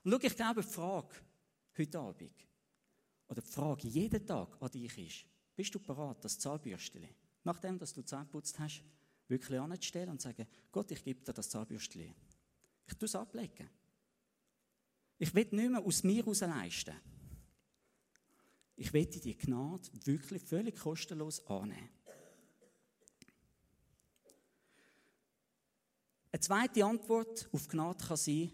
Und 0.03 0.11
schau, 0.11 0.19
ich 0.21 0.35
glaube, 0.35 0.61
die 0.61 0.67
Frage 0.67 1.15
heute 1.77 1.99
Abend, 1.99 2.31
oder 3.29 3.41
die 3.41 3.51
Frage 3.51 3.87
jeden 3.87 4.25
Tag 4.25 4.57
an 4.59 4.71
dich 4.71 4.97
ist, 4.97 5.25
bist 5.55 5.73
du 5.73 5.79
bereit, 5.79 6.17
das 6.23 6.39
Zahnbürstchen, 6.39 7.07
nachdem 7.43 7.77
dass 7.77 7.93
du 7.93 8.01
Zähne 8.01 8.25
geputzt 8.25 8.59
hast, 8.59 8.83
wirklich 9.27 9.59
anzustellen 9.59 10.09
und 10.09 10.21
zu 10.21 10.27
sagen, 10.27 10.47
Gott, 10.71 10.91
ich 10.91 11.03
gebe 11.03 11.23
dir 11.23 11.33
das 11.33 11.49
Zahnbürstchen. 11.49 12.15
Ich 12.87 12.93
tue 12.95 13.05
es 13.05 13.15
ablegen. 13.15 13.69
Ich 15.19 15.33
will 15.35 15.47
nicht 15.51 15.69
mehr 15.69 15.85
aus 15.85 16.03
mir 16.03 16.23
heraus 16.23 16.41
leisten. 16.41 16.95
Ich 18.75 18.91
will 18.93 19.05
die 19.05 19.37
Gnade 19.37 19.89
wirklich 20.05 20.41
völlig 20.41 20.77
kostenlos 20.77 21.45
annehmen. 21.47 21.89
Eine 26.31 26.39
zweite 26.39 26.85
Antwort 26.85 27.49
auf 27.51 27.67
Gnade 27.67 28.05
kann 28.05 28.17
sein, 28.17 28.51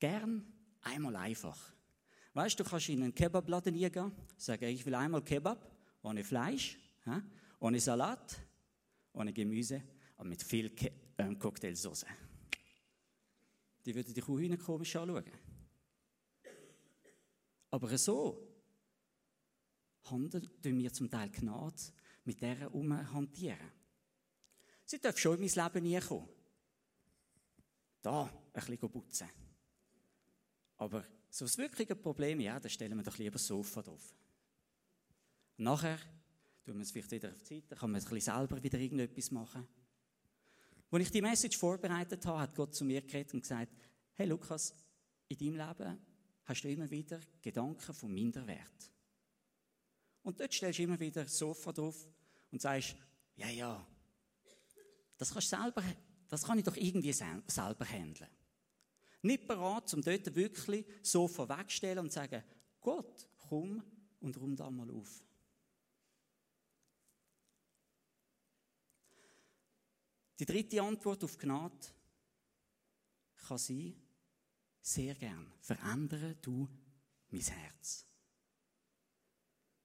gern 0.00 0.52
einmal 0.80 1.14
einfach. 1.16 1.72
Weißt 2.32 2.58
du, 2.58 2.62
du 2.62 2.70
kannst 2.70 2.88
in 2.88 3.02
einen 3.02 3.14
Kebabladen 3.14 3.74
gehen, 3.74 4.12
sagen, 4.36 4.64
ich 4.68 4.86
will 4.86 4.94
einmal 4.94 5.22
Kebab, 5.22 5.70
ohne 6.02 6.22
Fleisch, 6.22 6.78
ohne 7.58 7.80
Salat, 7.80 8.40
ohne 9.12 9.32
Gemüse, 9.32 9.82
aber 10.16 10.28
mit 10.28 10.42
viel 10.42 10.70
Ke 10.70 10.92
äh, 11.16 11.34
Cocktailsauce. 11.34 12.06
Die 13.84 13.94
würden 13.94 14.14
dich 14.14 14.24
auch 14.24 14.64
komisch 14.64 14.94
anschauen. 14.94 15.24
Aber 17.70 17.98
so 17.98 18.46
handeln 20.04 20.78
wir 20.78 20.92
zum 20.92 21.10
Teil 21.10 21.30
Gnade 21.30 21.82
mit 22.24 22.40
dieser 22.40 22.72
umhantieren. 22.74 23.72
Sie 24.84 25.00
dürfen 25.00 25.18
schon 25.18 25.38
in 25.38 25.50
mein 25.54 25.72
Leben 25.72 25.84
nie 25.84 26.00
kommen. 26.00 26.28
Da 28.02 28.24
ein 28.24 28.52
bisschen 28.52 28.90
putzen. 28.90 29.28
Aber 30.76 31.04
so 31.30 31.44
das 31.44 31.56
wirkliche 31.58 31.94
Problem, 31.94 32.40
ja, 32.40 32.58
da 32.58 32.68
stellen 32.68 32.96
wir 32.96 33.04
doch 33.04 33.16
lieber 33.16 33.34
das 33.34 33.46
Sofa 33.46 33.82
drauf. 33.82 34.14
Und 35.56 35.64
nachher 35.64 35.98
tun 36.64 36.76
wir 36.76 36.82
es 36.82 36.90
vielleicht 36.90 37.12
wieder 37.12 37.30
auf 37.30 37.42
die 37.42 37.60
Seite, 37.60 37.76
kann 37.76 37.90
man 37.90 38.02
ein 38.02 38.20
selber 38.20 38.62
wieder 38.62 38.78
irgendetwas 38.78 39.30
machen. 39.30 39.66
Als 40.90 41.02
ich 41.04 41.10
die 41.10 41.22
Message 41.22 41.56
vorbereitet 41.56 42.26
habe, 42.26 42.40
hat 42.40 42.54
Gott 42.56 42.74
zu 42.74 42.84
mir 42.84 43.00
geredet 43.02 43.32
und 43.32 43.42
gesagt, 43.42 43.72
hey 44.14 44.26
Lukas, 44.26 44.74
in 45.28 45.38
deinem 45.38 45.68
Leben 45.68 45.98
hast 46.44 46.62
du 46.62 46.68
immer 46.68 46.90
wieder 46.90 47.20
Gedanken 47.40 47.94
vom 47.94 48.12
Minderwert. 48.12 48.90
Und 50.22 50.40
dort 50.40 50.52
stellst 50.52 50.80
du 50.80 50.82
immer 50.82 50.98
wieder 50.98 51.22
das 51.22 51.38
Sofa 51.38 51.72
drauf 51.72 52.08
und 52.50 52.60
sagst, 52.60 52.96
ja, 53.36 53.48
ja, 53.48 53.86
das 55.16 55.32
kannst 55.32 55.50
selber, 55.50 55.82
das 56.28 56.42
kann 56.42 56.58
ich 56.58 56.64
doch 56.64 56.76
irgendwie 56.76 57.12
selber 57.12 57.84
handeln. 57.84 58.28
Nicht 59.22 59.46
bereit, 59.46 59.92
um 59.94 60.02
dort 60.02 60.34
wirklich 60.34 60.86
Sofa 61.02 61.48
wegzustellen 61.48 61.98
und 61.98 62.10
zu 62.10 62.16
sagen, 62.16 62.42
Gott, 62.80 63.28
komm 63.36 63.82
und 64.20 64.36
rum 64.38 64.56
da 64.56 64.70
mal 64.70 64.90
auf. 64.90 65.22
Die 70.38 70.46
dritte 70.46 70.82
Antwort 70.82 71.22
auf 71.22 71.36
Gnade 71.36 71.88
kann 73.46 73.58
sein, 73.58 73.94
sehr 74.80 75.14
gern, 75.14 75.52
verändere 75.60 76.34
du 76.36 76.66
mein 77.28 77.42
Herz. 77.42 78.06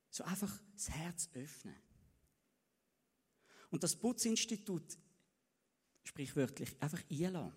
So 0.09 0.23
einfach 0.23 0.57
das 0.73 0.89
Herz 0.89 1.29
öffnen. 1.33 1.75
Und 3.69 3.83
das 3.83 3.97
Putzinstitut, 3.97 4.97
sprichwörtlich, 6.05 6.81
einfach 6.81 7.03
einlassen. 7.11 7.53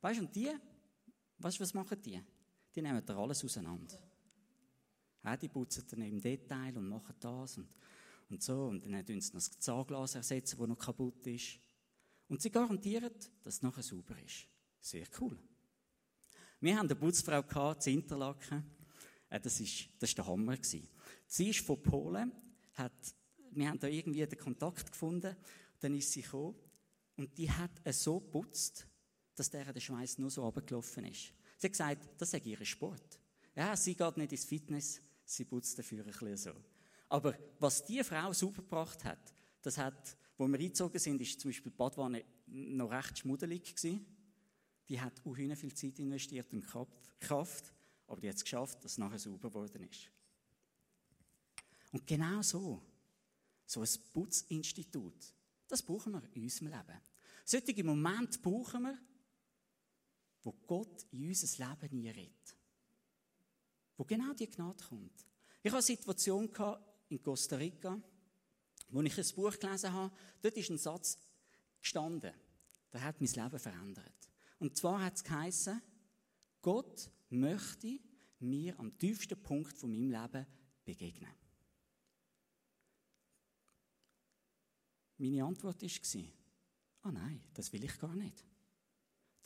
Weißt 0.00 0.20
du, 0.20 0.24
und 0.24 0.34
die, 0.34 0.50
weißt 1.38 1.58
du, 1.58 1.62
was 1.62 1.74
machen 1.74 2.00
die? 2.02 2.20
Die 2.74 2.82
nehmen 2.82 3.04
da 3.04 3.16
alles 3.16 3.44
auseinander. 3.44 3.98
Ja, 5.24 5.36
die 5.36 5.48
putzen 5.48 5.84
dann 5.90 6.02
im 6.02 6.20
Detail 6.20 6.76
und 6.76 6.88
machen 6.88 7.14
das 7.18 7.58
und, 7.58 7.68
und 8.30 8.42
so. 8.42 8.66
Und 8.66 8.84
dann 8.84 9.04
tun 9.04 9.20
sie 9.20 9.32
noch 9.32 9.40
das 9.40 9.58
Zahnglas 9.58 10.14
ersetzen, 10.14 10.58
das 10.58 10.68
noch 10.68 10.78
kaputt 10.78 11.26
ist. 11.26 11.58
Und 12.28 12.42
sie 12.42 12.50
garantieren, 12.50 13.12
dass 13.42 13.54
es 13.54 13.62
nachher 13.62 13.82
sauber 13.82 14.16
ist. 14.24 14.46
Sehr 14.80 15.06
cool. 15.20 15.38
Wir 16.60 16.76
haben 16.76 16.86
eine 16.86 16.96
Putzfrau 16.96 17.42
gehabt, 17.42 17.86
in 17.86 18.00
Interlaken. 18.00 18.64
Äh, 19.30 19.40
das 19.40 19.60
ist, 19.60 19.88
das 19.98 20.14
der 20.14 20.26
Hammer 20.26 20.56
gewesen. 20.56 20.88
Sie 21.26 21.50
ist 21.50 21.64
von 21.64 21.82
Polen, 21.82 22.32
hat, 22.74 23.14
wir 23.52 23.68
haben 23.68 23.78
da 23.78 23.86
irgendwie 23.86 24.26
den 24.26 24.38
Kontakt 24.38 24.90
gefunden, 24.90 25.36
dann 25.80 25.94
ist 25.94 26.10
sie 26.12 26.22
gekommen 26.22 26.56
und 27.16 27.36
die 27.36 27.50
hat 27.50 27.70
es 27.84 28.02
so 28.02 28.18
putzt, 28.18 28.87
dass 29.38 29.50
der 29.50 29.72
der 29.72 29.80
Schweiß 29.80 30.18
nur 30.18 30.30
so 30.30 30.44
runtergelaufen 30.44 31.04
ist. 31.04 31.32
Sie 31.58 31.66
hat 31.66 31.72
gesagt, 31.72 32.08
das 32.18 32.30
sei 32.30 32.38
ihr 32.38 32.64
Sport. 32.64 33.18
Ja, 33.54 33.76
sie 33.76 33.94
geht 33.94 34.16
nicht 34.16 34.32
ins 34.32 34.44
Fitness, 34.44 35.00
sie 35.24 35.44
putzt 35.44 35.78
dafür 35.78 36.00
ein 36.00 36.06
bisschen 36.06 36.36
so. 36.36 36.52
Aber 37.08 37.36
was 37.58 37.84
die 37.84 38.02
Frau 38.04 38.32
super 38.32 38.62
gebracht 38.62 39.04
hat, 39.04 39.34
das 39.62 39.78
hat 39.78 40.16
wo 40.38 40.46
wir 40.46 40.58
eingezogen 40.58 40.98
sind, 41.00 41.20
ist 41.20 41.40
zum 41.40 41.48
Beispiel 41.50 41.72
die 41.72 41.76
Badwanne 41.76 42.24
noch 42.46 42.90
recht 42.92 43.18
schmuddelig 43.18 43.74
gewesen. 43.74 44.06
Die 44.88 45.00
hat 45.00 45.20
auch 45.26 45.34
viel 45.34 45.74
Zeit 45.74 45.98
investiert 45.98 46.52
und 46.52 46.64
Kraft, 47.18 47.72
aber 48.06 48.20
die 48.20 48.28
hat 48.28 48.36
es 48.36 48.44
geschafft, 48.44 48.82
dass 48.84 48.92
es 48.92 48.98
nachher 48.98 49.18
sauber 49.18 49.50
geworden 49.50 49.82
ist. 49.82 50.10
Und 51.90 52.06
genau 52.06 52.40
so, 52.40 52.80
so 53.66 53.80
ein 53.80 53.88
Putzinstitut, 54.12 55.34
das 55.66 55.82
brauchen 55.82 56.12
wir 56.12 56.22
in 56.34 56.44
unserem 56.44 56.68
Leben. 56.68 57.00
Solche 57.44 57.84
Momente 57.84 58.38
brauchen 58.38 58.82
wir, 58.82 58.98
wo 60.42 60.52
Gott 60.66 61.06
in 61.12 61.28
unser 61.28 61.68
Leben 61.68 62.06
einredet. 62.06 62.56
Wo 63.96 64.04
genau 64.04 64.32
die 64.32 64.48
Gnade 64.48 64.84
kommt. 64.84 65.26
Ich 65.62 65.72
hatte 65.72 65.76
eine 65.76 65.96
Situation 65.96 66.50
in 67.08 67.22
Costa 67.22 67.56
Rica, 67.56 68.00
als 68.94 69.06
ich 69.06 69.18
ein 69.18 69.36
Buch 69.36 69.58
gelesen 69.58 69.92
habe, 69.92 70.14
dort 70.40 70.56
ist 70.56 70.70
ein 70.70 70.78
Satz 70.78 71.18
gestanden, 71.80 72.32
der 72.92 73.02
hat 73.02 73.20
mein 73.20 73.30
Leben 73.30 73.58
verändert. 73.58 74.30
Und 74.58 74.76
zwar 74.76 75.04
hat 75.04 75.16
es 75.16 75.24
geheißen, 75.24 75.82
Gott 76.62 77.10
möchte 77.30 78.00
mir 78.40 78.78
am 78.78 78.96
tiefsten 78.98 79.40
Punkt 79.40 79.76
von 79.76 79.90
meinem 79.90 80.10
Leben 80.10 80.46
begegnen. 80.84 81.32
Meine 85.18 85.44
Antwort 85.44 85.82
war, 85.82 86.24
ah 87.02 87.12
nein, 87.12 87.42
das 87.52 87.72
will 87.72 87.84
ich 87.84 87.98
gar 87.98 88.14
nicht. 88.14 88.44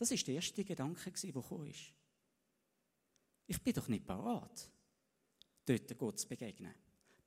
Das 0.03 0.11
ist 0.11 0.27
der 0.27 0.35
erste 0.35 0.65
Gedanke, 0.65 1.13
der 1.13 1.33
gekommen 1.33 1.69
ist. 1.69 1.93
Ich 3.47 3.63
bin 3.63 3.73
doch 3.73 3.87
nicht 3.87 4.05
parat, 4.05 4.69
dort 5.65 5.97
Gott 5.97 6.19
zu 6.19 6.27
begegnen. 6.27 6.75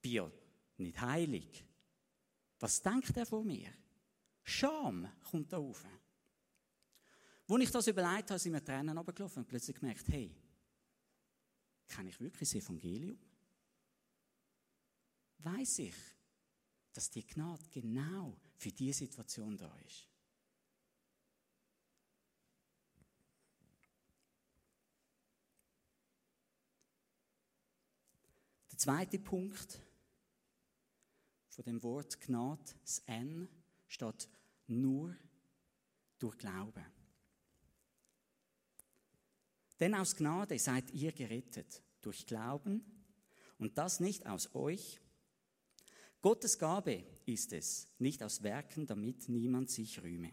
Ja 0.04 0.30
nicht 0.76 1.00
heilig. 1.00 1.64
Was 2.60 2.82
denkt 2.82 3.16
er 3.16 3.26
von 3.26 3.48
mir? 3.48 3.74
Scham 4.44 5.10
kommt 5.22 5.54
da 5.54 5.58
rauf. 5.58 5.86
Als 7.48 7.64
ich 7.64 7.72
das 7.72 7.88
überlegt 7.88 8.32
habe, 8.32 8.40
sind 8.40 8.52
mir 8.52 8.62
Tränen 8.62 8.98
runtergelaufen 8.98 9.44
und 9.44 9.48
plötzlich 9.48 9.80
gemerkt, 9.80 10.10
hey, 10.10 10.36
kenne 11.88 12.10
ich 12.10 12.20
wirklich 12.20 12.50
das 12.50 12.62
Evangelium? 12.62 13.18
Weiß 15.38 15.80
ich, 15.80 15.96
dass 16.92 17.10
die 17.10 17.26
Gnade 17.26 17.64
genau 17.70 18.38
für 18.58 18.74
diese 18.74 19.06
Situation 19.06 19.56
da 19.56 19.74
ist? 19.78 20.10
Zweite 28.86 29.18
Punkt 29.18 29.82
von 31.50 31.66
dem 31.66 31.82
Wort 31.82 32.22
Gnade, 32.22 32.62
das 32.84 33.00
N, 33.08 33.50
steht 33.88 34.30
nur 34.68 35.16
durch 36.20 36.38
Glauben. 36.38 36.86
Denn 39.80 39.96
aus 39.96 40.16
Gnade 40.16 40.60
seid 40.60 40.92
ihr 40.92 41.12
gerettet, 41.14 41.82
durch 42.00 42.28
Glauben 42.28 42.86
und 43.58 43.76
das 43.76 44.00
nicht 44.02 44.28
aus 44.28 44.54
euch. 44.54 45.02
Gottes 46.22 46.60
Gabe 46.60 47.06
ist 47.26 47.54
es, 47.54 47.88
nicht 47.98 48.22
aus 48.22 48.44
Werken, 48.44 48.86
damit 48.86 49.28
niemand 49.30 49.72
sich 49.72 50.00
rühme. 50.04 50.32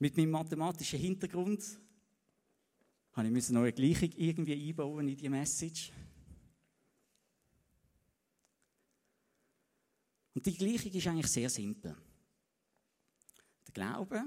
Mit 0.00 0.16
meinem 0.16 0.32
mathematischen 0.32 0.98
Hintergrund 0.98 1.78
habe 3.12 3.28
ich 3.28 3.48
eine 3.48 3.58
neue 3.58 3.72
Gleichung 3.72 4.10
irgendwie 4.16 4.68
einbauen 4.68 5.08
in 5.08 5.16
die 5.16 5.28
Message. 5.28 5.92
Und 10.34 10.46
die 10.46 10.56
Gleichung 10.56 10.92
ist 10.92 11.06
eigentlich 11.06 11.26
sehr 11.26 11.50
simpel. 11.50 11.96
Der 13.66 13.72
Glaube 13.72 14.22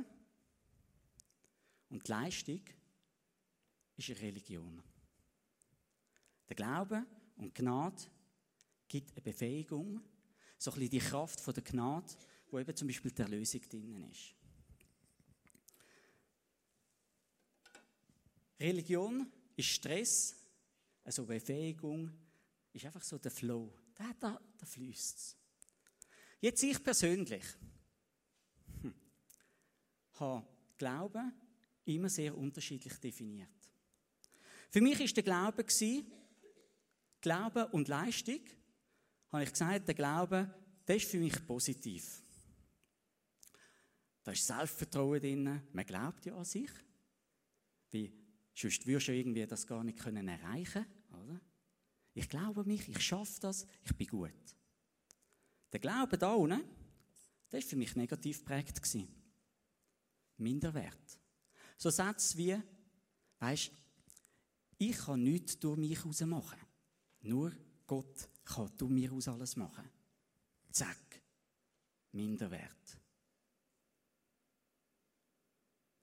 und 1.89 2.05
die 2.05 2.11
Leistung 2.11 2.61
ist 3.95 4.09
eine 4.09 4.19
Religion. 4.19 4.81
Der 6.49 6.55
Glaube 6.55 7.05
und 7.37 7.55
Gnade 7.55 8.03
gibt 8.87 9.11
eine 9.11 9.21
Befähigung, 9.21 10.01
so 10.57 10.71
ein 10.71 10.75
bisschen 10.75 10.89
die 10.91 10.99
Kraft 10.99 11.39
von 11.39 11.53
der 11.53 11.63
Gnade, 11.63 12.13
wo 12.51 12.59
eben 12.59 12.75
zum 12.75 12.87
Beispiel 12.87 13.11
die 13.11 13.21
Erlösung 13.21 13.61
drinnen 13.61 14.09
ist. 14.11 14.35
Religion 18.63 19.29
ist 19.57 19.67
Stress, 19.67 20.35
also 21.03 21.25
Befähigung 21.25 22.09
ist 22.71 22.85
einfach 22.85 23.03
so 23.03 23.17
der 23.17 23.29
Flow. 23.29 23.73
Da, 23.93 24.13
da, 24.17 24.39
da 24.57 24.65
fließt 24.65 25.17
es. 25.17 25.37
Jetzt 26.39 26.63
ich 26.63 26.81
persönlich 26.81 27.43
hm, 28.81 28.93
habe 30.13 30.47
Glauben 30.77 31.33
immer 31.83 32.09
sehr 32.09 32.37
unterschiedlich 32.37 32.93
definiert. 32.99 33.49
Für 34.69 34.79
mich 34.79 34.99
ist 35.01 35.17
der 35.17 35.23
Glaube 35.23 35.65
gewesen, 35.65 36.09
Glaube 37.19 37.67
und 37.67 37.89
Leistung, 37.89 38.41
habe 39.29 39.43
ich 39.43 39.51
gesagt, 39.51 39.87
der 39.89 39.95
Glaube, 39.95 40.53
der 40.87 40.95
ist 40.95 41.11
für 41.11 41.19
mich 41.19 41.45
positiv. 41.45 42.21
Da 44.23 44.31
ist 44.31 44.47
Selbstvertrauen 44.47 45.19
drin, 45.19 45.61
man 45.73 45.85
glaubt 45.85 46.25
ja 46.25 46.35
an 46.37 46.45
sich. 46.45 46.71
Wie 47.91 48.22
Sonst 48.53 48.85
würdest 48.85 49.07
du 49.07 49.13
irgendwie 49.13 49.45
das 49.45 49.65
gar 49.65 49.83
nicht 49.83 49.99
können 49.99 50.27
erreichen 50.27 50.85
oder? 51.11 51.41
Ich 52.13 52.29
glaube 52.29 52.63
mich, 52.63 52.87
ich 52.87 52.99
schaffe 53.01 53.39
das, 53.41 53.65
ich 53.83 53.95
bin 53.95 54.07
gut. 54.07 54.55
Der 55.71 55.79
Glaube 55.79 56.17
da 56.17 56.33
unten, 56.33 56.63
der 57.51 57.61
war 57.61 57.67
für 57.67 57.75
mich 57.75 57.95
negativ 57.95 58.39
geprägt. 58.39 58.79
Minderwert. 60.37 61.19
So 61.77 61.89
Sätze 61.89 62.37
wie, 62.37 62.61
weißt 63.39 63.71
ich 64.77 64.97
kann 64.97 65.23
nichts 65.23 65.59
durch 65.59 65.77
mich 65.77 65.97
heraus 65.97 66.21
machen. 66.21 66.59
Nur 67.21 67.53
Gott 67.87 68.29
kann 68.43 68.71
durch 68.77 68.91
mir 68.91 69.11
aus 69.13 69.27
alles 69.27 69.55
machen. 69.55 69.89
Zack. 70.71 71.21
Minderwert. 72.11 72.97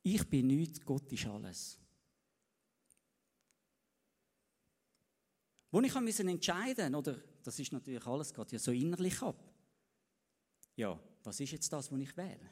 Ich 0.03 0.29
bin 0.29 0.47
nichts, 0.47 0.81
Gott 0.81 1.13
ist 1.13 1.27
alles. 1.27 1.79
Wo 5.71 5.81
ich 5.81 5.95
müssen 6.01 6.29
entscheiden, 6.29 6.95
oder 6.95 7.17
das 7.43 7.59
ist 7.59 7.73
natürlich 7.73 8.05
alles 8.07 8.35
geht 8.35 8.53
ja 8.53 8.59
so 8.59 8.73
innerlich 8.73 9.23
ab. 9.23 9.37
Ja, 10.77 10.99
was 11.23 11.39
ist 11.41 11.53
jetzt 11.53 11.73
das, 11.73 11.91
was 11.91 12.01
ich 12.01 12.17
wähle? 12.17 12.51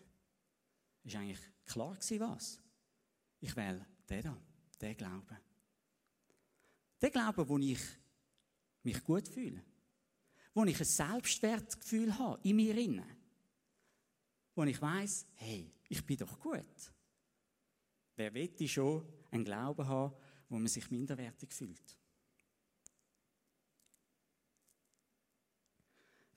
Ist 1.02 1.16
eigentlich 1.16 1.40
klar 1.64 1.94
gewesen, 1.94 2.20
was? 2.20 2.60
Ich 3.40 3.54
wähle 3.56 3.86
den 4.08 4.22
da, 4.22 4.40
den 4.80 4.96
Glauben. 4.96 5.38
Den 7.00 7.10
Glauben, 7.10 7.48
wo 7.48 7.58
ich 7.58 7.80
mich 8.82 9.02
gut 9.04 9.28
fühle. 9.28 9.62
Wo 10.54 10.64
ich 10.64 10.78
ein 10.78 10.84
Selbstwertgefühl 10.84 12.16
habe, 12.18 12.40
in 12.42 12.56
mir 12.56 12.76
inne. 12.76 13.06
Wo 14.54 14.64
ich 14.64 14.80
weiß, 14.80 15.26
hey, 15.34 15.72
ich 15.88 16.04
bin 16.04 16.16
doch 16.16 16.38
gut. 16.38 16.92
Wer 18.16 18.34
will 18.34 18.68
schon 18.68 19.06
einen 19.30 19.44
Glauben 19.44 19.86
haben, 19.86 20.14
wo 20.48 20.56
man 20.56 20.66
sich 20.66 20.90
minderwertig 20.90 21.52
fühlt? 21.52 21.96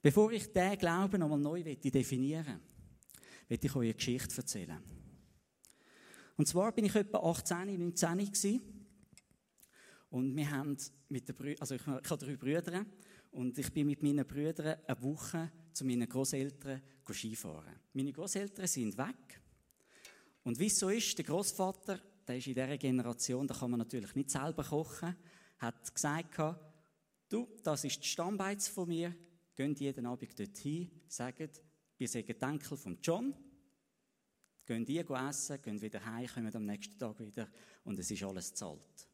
Bevor 0.02 0.32
ich 0.32 0.52
diesen 0.52 0.78
Glauben 0.78 1.20
nochmal 1.20 1.40
neu 1.40 1.64
definieren 1.64 2.60
möchte, 3.48 3.68
ich 3.68 3.76
euch 3.76 3.84
eine 3.84 3.94
Geschichte 3.94 4.36
erzählen. 4.38 4.82
Und 6.38 6.48
zwar 6.48 6.72
bin 6.72 6.86
ich 6.86 6.96
etwa 6.96 7.20
18, 7.20 7.78
19 7.78 8.18
gewesen. 8.18 8.62
Und 10.10 10.36
wir 10.36 10.50
haben 10.50 10.76
mit 11.10 11.28
den 11.28 11.36
Brüdern, 11.36 11.62
also 11.62 11.76
ich, 11.76 11.82
ich 11.82 11.88
habe 11.88 12.26
drei 12.26 12.36
Brüder, 12.36 12.86
und 13.32 13.58
ich 13.58 13.72
bin 13.72 13.88
mit 13.88 14.02
meinen 14.02 14.26
Brüdern 14.26 14.78
eine 14.86 15.04
Woche 15.04 15.52
zu 15.72 15.86
meinen 15.86 16.10
Großeltern 16.10 16.82
Skifahren. 17.14 17.76
Meine 17.94 18.12
Großeltern 18.12 18.68
sind 18.68 18.98
weg. 18.98 19.42
Und 20.44 20.58
wie 20.60 20.68
es 20.68 20.80
so 20.80 20.90
ist, 20.90 21.18
der 21.18 21.26
Großvater, 21.26 22.00
der 22.28 22.38
ist 22.38 22.48
in 22.48 22.56
dieser 22.56 22.78
Generation, 22.78 23.48
da 23.48 23.54
kann 23.54 23.70
man 23.70 23.80
natürlich 23.80 24.16
nicht 24.16 24.32
selber 24.32 24.64
kochen, 24.64 25.16
hat 25.60 25.94
gesagt, 25.94 26.40
du, 27.30 27.48
das 27.64 27.84
ist 27.84 28.02
die 28.04 28.08
Stammbeiz 28.08 28.68
von 28.68 28.88
mir, 28.88 29.16
gehen 29.56 29.76
jeden 29.76 30.06
Abend 30.06 30.40
dorthin, 30.40 30.90
sagen, 31.08 31.50
wir 31.98 32.08
sind 32.08 32.28
die 32.28 32.42
Enkel 32.42 32.78
von 32.78 32.98
John, 33.02 33.34
gehen 34.66 34.86
die 34.86 34.98
essen, 35.00 35.62
gehen 35.62 35.82
wieder 35.82 36.04
heim, 36.06 36.28
kommen 36.28 36.56
am 36.56 36.66
nächsten 36.66 36.98
Tag 36.98 37.20
wieder 37.20 37.50
und 37.84 38.00
es 38.00 38.10
ist 38.10 38.24
alles 38.24 38.54
zahlt. 38.54 39.08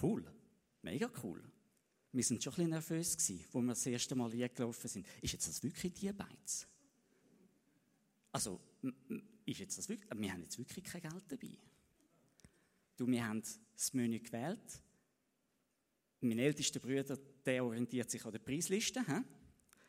Cool, 0.00 0.24
mega 0.82 1.10
cool. 1.22 1.42
Wir 2.12 2.24
sind 2.24 2.42
schon 2.42 2.52
ein 2.52 2.56
bisschen 2.56 2.70
nervös 2.70 3.16
gewesen, 3.16 3.44
wo 3.52 3.60
wir 3.60 3.72
das 3.72 3.86
erste 3.86 4.14
Mal 4.14 4.30
gelaufen 4.30 4.88
sind. 4.88 5.06
Ist 5.20 5.32
jetzt 5.32 5.48
das 5.48 5.62
wirklich 5.62 5.92
die 5.92 6.12
Beiz? 6.12 6.66
Also, 8.32 8.60
ist 9.44 9.58
jetzt 9.58 9.78
das 9.78 9.88
wirklich, 9.88 10.10
wir 10.14 10.32
haben 10.32 10.42
jetzt 10.42 10.58
wirklich 10.58 10.84
kein 10.84 11.02
Geld 11.02 11.24
dabei. 11.28 11.58
Du, 12.96 13.06
wir 13.06 13.26
haben 13.26 13.42
das 13.74 13.92
Menü 13.92 14.18
gewählt. 14.20 14.82
Mein 16.20 16.38
ältester 16.38 16.80
Bruder 16.80 17.18
der 17.46 17.64
orientiert 17.64 18.10
sich 18.10 18.24
an 18.24 18.32
der 18.32 18.40
Preisliste. 18.40 19.04
He? 19.06 19.22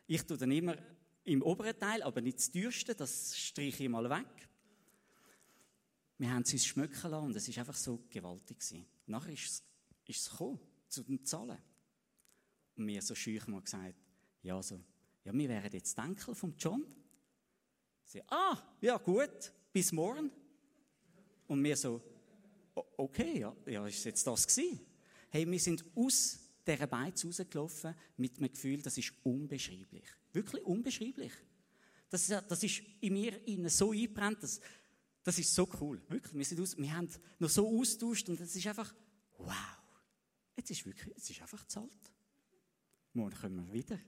Ich 0.08 0.24
tue 0.24 0.38
dann 0.38 0.52
immer 0.52 0.78
im 1.24 1.42
oberen 1.42 1.78
Teil, 1.78 2.02
aber 2.04 2.22
nicht 2.22 2.38
das 2.38 2.52
teuerste, 2.52 2.96
das 2.96 3.38
streiche 3.38 3.84
ich 3.84 3.90
mal 3.90 4.10
weg. 4.10 4.48
Wir 6.18 6.32
haben 6.32 6.44
es 6.44 6.54
uns 6.54 6.66
schmecken 6.66 7.12
lassen 7.12 7.26
und 7.26 7.36
es 7.36 7.50
war 7.50 7.58
einfach 7.60 7.76
so 7.76 8.04
gewaltig. 8.10 8.60
Gewesen. 8.60 8.86
Nachher 9.08 9.34
ist 9.34 9.46
es, 9.46 9.64
ist 10.06 10.22
es 10.22 10.30
gekommen, 10.30 10.60
zu 10.88 11.04
den 11.04 11.24
Zahlen. 11.26 11.58
Und 12.76 12.86
mir 12.86 13.02
so 13.02 13.14
schüch 13.14 13.46
mal 13.48 13.62
gesagt, 13.62 13.96
ja, 14.42 14.62
so, 14.62 14.82
ja, 15.24 15.34
wir 15.34 15.50
wären 15.50 15.72
jetzt 15.72 15.98
Enkel 15.98 16.34
vom 16.34 16.56
John. 16.58 16.86
Sie, 18.04 18.22
ah, 18.30 18.58
ja, 18.80 18.98
gut, 18.98 19.52
bis 19.74 19.92
morgen. 19.92 20.32
Und 21.48 21.62
mir 21.62 21.76
so, 21.76 22.02
okay, 22.74 23.40
ja, 23.40 23.56
ja, 23.66 23.86
ist 23.86 24.06
jetzt 24.06 24.26
das 24.26 24.48
gewesen? 24.48 24.80
Hey, 25.30 25.50
wir 25.50 25.60
sind 25.60 25.84
aus 25.96 26.47
dieser 26.68 26.88
Beiz 26.88 27.24
rausgelaufen 27.24 27.96
mit 28.18 28.38
einem 28.38 28.52
Gefühl, 28.52 28.82
das 28.82 28.98
ist 28.98 29.14
unbeschreiblich. 29.24 30.06
Wirklich 30.34 30.64
unbeschreiblich. 30.64 31.32
Das, 32.10 32.28
das 32.28 32.64
ist 32.64 32.82
in 33.02 33.14
mir 33.14 33.70
so 33.70 33.92
eingebrannt, 33.92 34.42
das, 34.42 34.62
das 35.24 35.40
ist 35.40 35.54
so 35.54 35.68
cool. 35.82 36.02
Wirklich, 36.08 36.34
wir, 36.34 36.46
sind 36.46 36.62
aus, 36.62 36.78
wir 36.78 36.96
haben 36.96 37.10
noch 37.40 37.50
so 37.50 37.80
austauscht 37.80 38.30
und 38.30 38.40
es 38.40 38.56
ist 38.56 38.68
einfach, 38.68 38.94
wow. 39.38 39.56
Jetzt 40.56 40.72
ist 40.72 40.86
wirklich, 40.86 41.16
es 41.16 41.30
ist 41.30 41.42
einfach 41.42 41.66
zahlt. 41.68 41.92
Morgen 43.14 43.36
kommen 43.36 43.68
wir 43.68 43.74
wieder. 43.74 44.00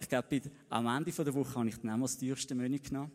Ich 0.00 0.08
glaube, 0.08 0.42
am 0.68 0.86
Ende 0.86 1.10
der 1.10 1.34
Woche 1.34 1.54
habe 1.54 1.68
ich 1.68 1.76
dann 1.76 1.90
auch 1.90 1.96
mal 1.96 2.06
das 2.06 2.18
teuerste 2.18 2.54
Menü 2.54 2.78
genommen. 2.78 3.12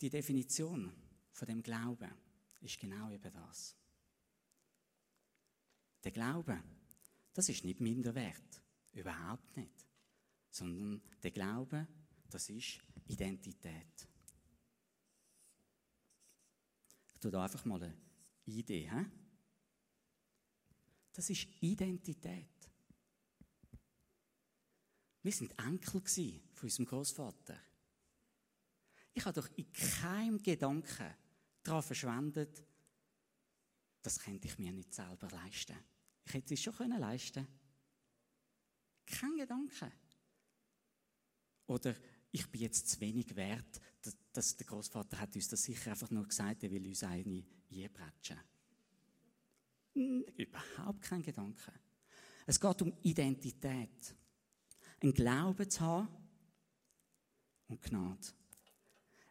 Die 0.00 0.10
Definition 0.10 0.92
von 1.32 1.48
dem 1.48 1.62
Glauben 1.62 2.10
ist 2.60 2.78
genau 2.78 3.10
eben 3.10 3.32
das. 3.32 3.76
Der 6.04 6.12
Glaube, 6.12 6.62
das 7.34 7.48
ist 7.48 7.64
nicht 7.64 7.80
minderwert, 7.80 8.62
überhaupt 8.92 9.56
nicht, 9.56 9.86
sondern 10.50 11.02
der 11.22 11.30
Glaube, 11.32 11.86
das 12.30 12.48
ist 12.50 12.80
Identität. 13.08 14.08
Ich 17.12 17.20
tue 17.20 17.30
da 17.32 17.42
einfach 17.42 17.64
mal 17.64 17.82
eine 17.82 17.96
Idee. 18.46 18.88
He? 18.88 19.04
Das 21.12 21.28
ist 21.30 21.48
Identität. 21.60 22.46
Wir 25.22 25.32
sind 25.32 25.58
Enkel 25.58 26.00
von 26.54 26.62
unserem 26.62 26.86
Großvater. 26.86 27.67
Ich 29.14 29.24
habe 29.24 29.40
doch 29.40 29.48
in 29.56 29.72
keinem 29.72 30.42
Gedanken 30.42 31.14
daran 31.62 31.82
verschwendet, 31.82 32.64
das 34.02 34.18
könnte 34.18 34.46
ich 34.46 34.58
mir 34.58 34.72
nicht 34.72 34.94
selber 34.94 35.28
leisten. 35.28 35.76
Ich 36.24 36.34
hätte 36.34 36.54
es 36.54 36.62
schon 36.62 36.74
können 36.74 37.00
leisten 37.00 37.46
Kein 39.06 39.36
Gedanke. 39.36 39.90
Oder 41.66 41.94
ich 42.30 42.46
bin 42.50 42.62
jetzt 42.62 42.88
zu 42.88 43.00
wenig 43.00 43.34
wert, 43.34 43.80
dass 44.32 44.56
der 44.56 44.66
Großvater 44.66 45.18
hat 45.18 45.34
uns 45.34 45.48
das 45.48 45.62
sicher 45.62 45.90
einfach 45.90 46.10
nur 46.10 46.26
gesagt, 46.26 46.62
er 46.62 46.70
will 46.70 46.86
uns 46.86 47.02
eine 47.02 47.44
einbretschen. 47.70 48.38
Überhaupt 49.94 51.02
kein 51.02 51.22
Gedanke. 51.22 51.72
Es 52.46 52.60
geht 52.60 52.82
um 52.82 52.96
Identität. 53.02 54.16
Ein 55.00 55.12
Glauben 55.12 55.68
zu 55.68 55.80
haben 55.80 56.08
und 57.66 57.82
Gnade. 57.82 58.28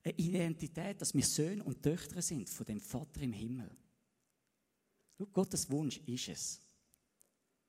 Eine 0.07 0.17
Identität, 0.19 1.01
dass 1.01 1.13
wir 1.13 1.25
Söhne 1.25 1.61
und 1.65 1.83
Töchter 1.83 2.21
sind 2.21 2.49
von 2.49 2.65
dem 2.65 2.79
Vater 2.79 3.19
im 3.19 3.33
Himmel. 3.33 3.69
Schau, 5.17 5.25
Gottes 5.25 5.69
Wunsch 5.69 5.97
ist 5.97 6.29
es, 6.29 6.61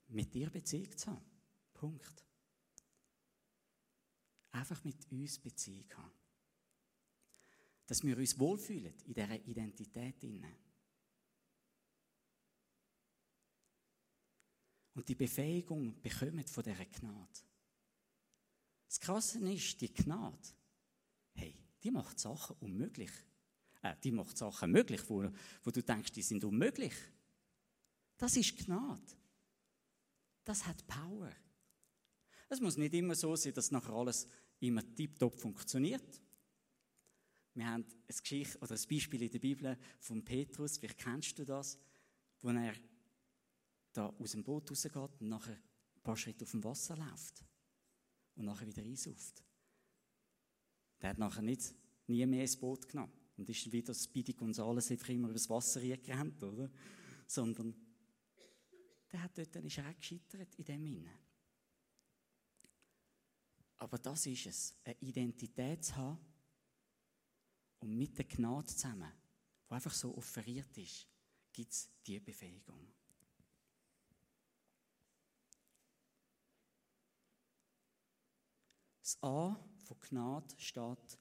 mit 0.06 0.32
dir 0.32 0.48
Beziehung 0.48 0.96
zu 0.96 1.10
haben. 1.10 1.24
Punkt. 1.74 2.24
Einfach 4.52 4.84
mit 4.84 5.10
uns 5.10 5.40
Beziehung 5.40 5.92
haben. 5.96 6.12
Dass 7.86 8.04
wir 8.04 8.16
uns 8.16 8.38
wohlfühlen 8.38 8.94
in 9.06 9.14
dieser 9.14 9.44
Identität. 9.44 10.22
Und 14.94 15.08
die 15.08 15.16
Befähigung 15.16 16.00
bekommen 16.00 16.46
von 16.46 16.62
dieser 16.62 16.84
Gnade. 16.84 17.40
Das 18.86 19.00
Krasse 19.00 19.40
ist, 19.40 19.80
die 19.80 19.92
Gnade, 19.92 20.38
die 21.88 21.92
macht 21.94 22.20
Sachen 22.20 22.54
unmöglich. 22.60 23.10
Äh, 23.80 23.94
die 24.04 24.12
macht 24.12 24.36
Sachen 24.36 24.70
möglich, 24.70 25.00
wo, 25.08 25.26
wo 25.62 25.70
du 25.70 25.82
denkst, 25.82 26.12
die 26.12 26.20
sind 26.20 26.44
unmöglich. 26.44 26.92
Das 28.18 28.36
ist 28.36 28.58
Gnade. 28.58 29.00
Das 30.44 30.66
hat 30.66 30.86
Power. 30.86 31.32
Es 32.50 32.60
muss 32.60 32.76
nicht 32.76 32.92
immer 32.92 33.14
so 33.14 33.34
sein, 33.36 33.54
dass 33.54 33.70
nachher 33.70 33.94
alles 33.94 34.28
immer 34.60 34.82
tiptop 34.94 35.40
funktioniert. 35.40 36.20
Wir 37.54 37.66
haben 37.66 37.86
eine 37.86 38.18
Geschichte 38.20 38.58
oder 38.58 38.74
ein 38.74 38.88
Beispiel 38.88 39.22
in 39.22 39.30
der 39.30 39.38
Bibel 39.38 39.78
von 39.98 40.22
Petrus, 40.22 40.76
vielleicht 40.76 40.98
kennst 40.98 41.38
du 41.38 41.46
das, 41.46 41.78
wo 42.40 42.50
er 42.50 42.74
da 43.94 44.08
aus 44.18 44.32
dem 44.32 44.44
Boot 44.44 44.70
rausgeht 44.70 45.20
und 45.20 45.28
nachher 45.28 45.54
ein 45.54 46.02
paar 46.02 46.18
Schritte 46.18 46.44
auf 46.44 46.50
dem 46.50 46.62
Wasser 46.64 46.96
läuft 46.96 47.42
und 48.34 48.44
nachher 48.44 48.66
wieder 48.66 48.82
einsauft. 48.82 49.42
Der 51.00 51.10
hat 51.10 51.18
nachher 51.18 51.42
nicht, 51.42 51.74
nie 52.06 52.24
mehr 52.26 52.42
ins 52.42 52.56
Boot 52.56 52.88
genommen 52.88 53.12
und 53.36 53.48
ist 53.48 53.70
wieder 53.70 53.94
Speedy 53.94 54.32
Gonzales 54.32 54.90
einfach 54.90 55.08
immer 55.10 55.28
übers 55.28 55.48
Wasser 55.48 55.80
gerannt, 55.80 56.42
oder? 56.42 56.70
Sondern 57.26 57.74
der 59.12 59.22
hat 59.22 59.38
dort, 59.38 59.54
dann 59.54 59.64
ist 59.64 59.78
auch 59.78 59.96
gescheitert 59.96 60.54
in 60.56 60.64
dem 60.64 60.86
Innen. 60.86 61.18
Aber 63.76 63.98
das 63.98 64.26
ist 64.26 64.46
es, 64.46 64.76
eine 64.84 64.96
Identität 65.00 65.84
zu 65.84 65.96
haben 65.96 66.18
und 67.78 67.96
mit 67.96 68.18
der 68.18 68.24
Gnade 68.24 68.66
zusammen, 68.66 69.12
die 69.68 69.74
einfach 69.74 69.94
so 69.94 70.16
offeriert 70.16 70.76
ist, 70.78 71.06
gibt 71.52 71.72
es 71.72 71.88
diese 72.04 72.20
Befähigung. 72.20 72.92
Das 79.00 79.22
A 79.22 79.67
von 79.88 79.96
Gnade 80.00 80.54
steht, 80.58 81.18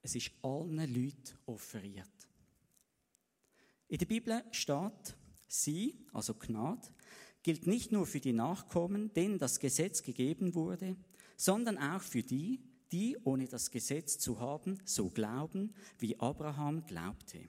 es 0.00 0.14
ist 0.14 0.32
allen 0.42 0.78
Leuten 0.78 1.38
offeriert. 1.46 2.08
In 3.88 3.98
der 3.98 4.06
Bibel 4.06 4.42
steht, 4.50 5.16
sie, 5.46 6.06
also 6.12 6.34
Gnade, 6.34 6.88
gilt 7.42 7.66
nicht 7.66 7.92
nur 7.92 8.06
für 8.06 8.20
die 8.20 8.32
Nachkommen, 8.32 9.12
denen 9.12 9.38
das 9.38 9.60
Gesetz 9.60 10.02
gegeben 10.02 10.54
wurde, 10.54 10.96
sondern 11.36 11.76
auch 11.78 12.02
für 12.02 12.22
die, 12.22 12.60
die, 12.92 13.16
ohne 13.24 13.46
das 13.46 13.70
Gesetz 13.70 14.18
zu 14.18 14.40
haben, 14.40 14.78
so 14.84 15.10
glauben, 15.10 15.74
wie 15.98 16.18
Abraham 16.18 16.86
glaubte. 16.86 17.48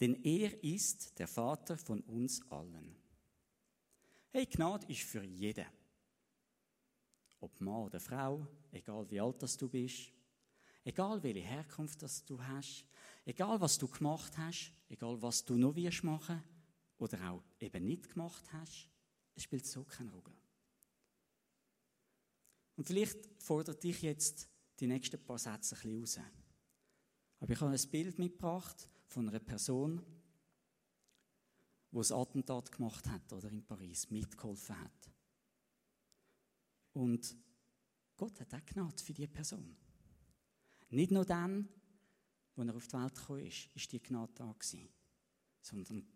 Denn 0.00 0.22
er 0.22 0.62
ist 0.62 1.18
der 1.18 1.28
Vater 1.28 1.76
von 1.76 2.00
uns 2.02 2.40
allen. 2.50 2.96
Hey, 4.30 4.46
Gnade 4.46 4.86
ist 4.88 5.02
für 5.02 5.24
jeden. 5.24 5.66
Ob 7.42 7.60
Mann 7.60 7.86
oder 7.86 7.98
Frau, 7.98 8.46
egal 8.70 9.10
wie 9.10 9.20
alt 9.20 9.42
das 9.42 9.56
du 9.56 9.68
bist, 9.68 10.12
egal 10.84 11.20
welche 11.24 11.40
Herkunft 11.40 12.00
das 12.00 12.24
du 12.24 12.40
hast, 12.40 12.86
egal 13.24 13.60
was 13.60 13.76
du 13.78 13.88
gemacht 13.88 14.38
hast, 14.38 14.72
egal 14.88 15.20
was 15.20 15.44
du 15.44 15.56
noch 15.56 15.74
wirst 15.74 16.04
machen 16.04 16.40
oder 16.98 17.30
auch 17.30 17.42
eben 17.58 17.84
nicht 17.84 18.10
gemacht 18.10 18.44
hast, 18.52 18.88
es 19.34 19.42
spielt 19.42 19.66
so 19.66 19.82
keine 19.82 20.12
Rolle. 20.12 20.36
Und 22.76 22.86
vielleicht 22.86 23.42
fordert 23.42 23.82
dich 23.82 24.02
jetzt 24.02 24.48
die 24.78 24.86
nächsten 24.86 25.22
paar 25.24 25.38
Sätze 25.38 25.74
ein 25.74 26.00
bisschen 26.00 26.00
raus. 26.00 26.20
Aber 27.40 27.52
ich 27.52 27.60
habe 27.60 27.72
ein 27.72 27.90
Bild 27.90 28.20
mitgebracht 28.20 28.88
von 29.08 29.28
einer 29.28 29.40
Person, 29.40 30.00
die 31.90 31.98
ein 31.98 32.12
Attentat 32.12 32.70
gemacht 32.70 33.08
hat 33.08 33.32
oder 33.32 33.50
in 33.50 33.66
Paris 33.66 34.08
mitgeholfen 34.10 34.78
hat. 34.80 35.11
Und 36.92 37.36
Gott 38.16 38.40
hat 38.40 38.54
auch 38.54 38.66
Gnade 38.66 39.02
für 39.02 39.12
diese 39.12 39.28
Person. 39.28 39.76
Nicht 40.90 41.10
nur 41.10 41.24
dann, 41.24 41.68
als 42.56 42.68
er 42.68 42.74
auf 42.76 42.86
die 42.86 42.92
Welt 42.92 43.14
gekommen 43.14 43.46
ist, 43.46 43.74
ist 43.74 43.92
die 43.92 44.02
Gnade 44.02 44.32
da 44.34 44.52
gewesen, 44.52 44.88
sondern 45.60 46.06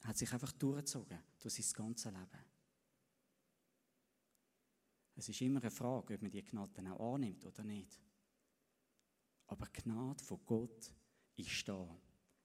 hat 0.00 0.16
sich 0.16 0.32
einfach 0.32 0.52
durchgezogen 0.52 1.18
durch 1.38 1.54
sein 1.54 1.72
ganzes 1.74 2.12
Leben. 2.12 2.44
Es 5.14 5.28
ist 5.28 5.40
immer 5.42 5.60
eine 5.60 5.70
Frage, 5.70 6.14
ob 6.14 6.22
man 6.22 6.30
die 6.30 6.42
Gnade 6.42 6.72
dann 6.74 6.88
auch 6.88 7.14
annimmt 7.14 7.44
oder 7.44 7.62
nicht. 7.62 8.00
Aber 9.46 9.66
Gnade 9.66 10.24
von 10.24 10.40
Gott 10.46 10.90
ist 11.36 11.68
da. 11.68 12.00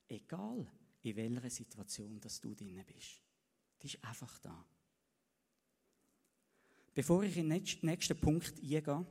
Egal, 0.09 0.69
in 1.01 1.15
welcher 1.15 1.49
Situation 1.49 2.19
dass 2.19 2.41
du 2.41 2.53
drin 2.53 2.83
bist. 2.85 3.21
Die 3.81 3.87
ist 3.87 4.03
einfach 4.03 4.37
da. 4.39 4.65
Bevor 6.97 7.21
ich 7.21 7.37
in 7.37 7.47
den 7.47 7.63
nächsten 7.83 8.19
Punkt 8.19 8.55
eingehe, 8.57 9.05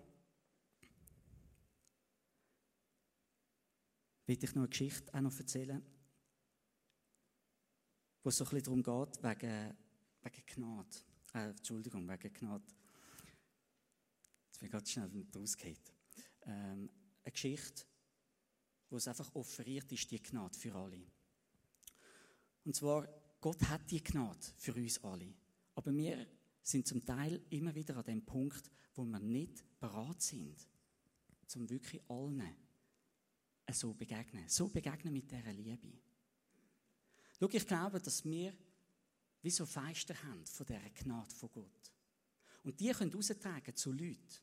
will 4.26 4.42
ich 4.42 4.54
noch 4.56 4.62
eine 4.62 4.68
Geschichte 4.68 5.14
auch 5.14 5.20
noch 5.20 5.38
erzählen, 5.38 5.80
wo 8.24 8.28
es 8.28 8.38
so 8.38 8.44
ein 8.44 8.50
bisschen 8.50 8.82
darum 8.82 8.82
geht, 8.82 9.22
wegen, 9.22 9.76
wegen 10.20 10.46
Gnade. 10.46 10.96
Äh, 11.32 11.50
Entschuldigung, 11.50 12.08
wegen 12.08 12.32
Gnade. 12.34 12.64
Jetzt 14.46 14.58
bin 14.58 14.66
ich 14.66 14.72
gerade 14.72 14.86
schnell 14.88 15.26
rausgeht. 15.32 15.92
Ähm, 16.42 16.90
eine 17.22 17.32
Geschichte, 17.32 17.84
wo 18.90 18.96
es 18.96 19.06
einfach 19.06 19.32
offeriert 19.36 19.92
ist, 19.92 20.10
die 20.10 20.20
Gnade 20.20 20.58
für 20.58 20.74
alle. 20.74 21.06
Und 22.64 22.74
zwar, 22.74 23.06
Gott 23.40 23.62
hat 23.68 23.88
die 23.88 24.02
Gnade 24.02 24.44
für 24.56 24.74
uns 24.74 25.04
alle. 25.04 25.32
Aber 25.76 25.94
wir 25.94 26.26
sind 26.66 26.86
zum 26.86 27.04
Teil 27.04 27.40
immer 27.50 27.74
wieder 27.74 27.96
an 27.96 28.04
dem 28.04 28.24
Punkt, 28.24 28.70
wo 28.94 29.04
wir 29.04 29.20
nicht 29.20 29.64
bereit 29.78 30.20
sind, 30.20 30.66
zum 31.46 31.70
wirklich 31.70 32.02
allen 32.08 32.56
so 33.70 33.94
begegnen. 33.94 34.48
So 34.48 34.68
begegnen 34.68 35.12
mit 35.12 35.30
dieser 35.30 35.52
Liebe. 35.52 35.92
Schau, 37.38 37.48
ich 37.50 37.66
glaube, 37.66 38.00
dass 38.00 38.24
wir 38.24 38.52
wie 39.42 39.50
so 39.50 39.64
Feister 39.64 40.20
haben 40.24 40.44
von 40.44 40.66
dieser 40.66 40.90
Gnade 40.90 41.34
von 41.34 41.50
Gott. 41.52 41.92
Und 42.64 42.80
die 42.80 42.90
können 42.90 43.12
raustragen 43.12 43.76
zu 43.76 43.92
Leuten, 43.92 44.40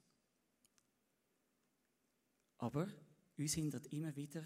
aber 2.60 2.88
uns 3.38 3.54
hindert 3.54 3.88
immer 3.88 4.16
wieder, 4.16 4.46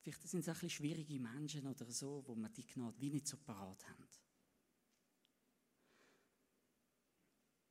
vielleicht 0.00 0.28
sind 0.28 0.40
es 0.40 0.48
ein 0.48 0.52
bisschen 0.54 0.70
schwierige 0.70 1.18
Menschen 1.18 1.66
oder 1.66 1.90
so, 1.90 2.22
wo 2.26 2.34
wir 2.34 2.50
die 2.50 2.66
Gnade 2.66 3.00
wie 3.00 3.08
nicht 3.08 3.26
so 3.26 3.38
parat 3.38 3.88
haben. 3.88 4.19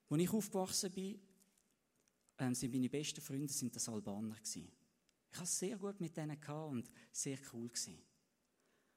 Als 0.09 0.21
ich 0.21 0.29
aufgewachsen 0.31 0.91
bin, 0.91 1.19
ähm, 2.39 2.55
sind 2.55 2.71
meine 2.71 2.89
besten 2.89 3.21
Freunde 3.21 3.51
sind 3.53 3.75
das 3.75 3.87
Albaner 3.89 4.35
gewesen. 4.35 4.71
Ich 5.31 5.37
hatte 5.37 5.43
es 5.43 5.59
sehr 5.59 5.77
gut 5.77 5.99
mit 6.01 6.17
denen 6.17 6.37
und 6.69 6.89
sehr 7.11 7.37
cool 7.53 7.67
gewesen. 7.67 7.99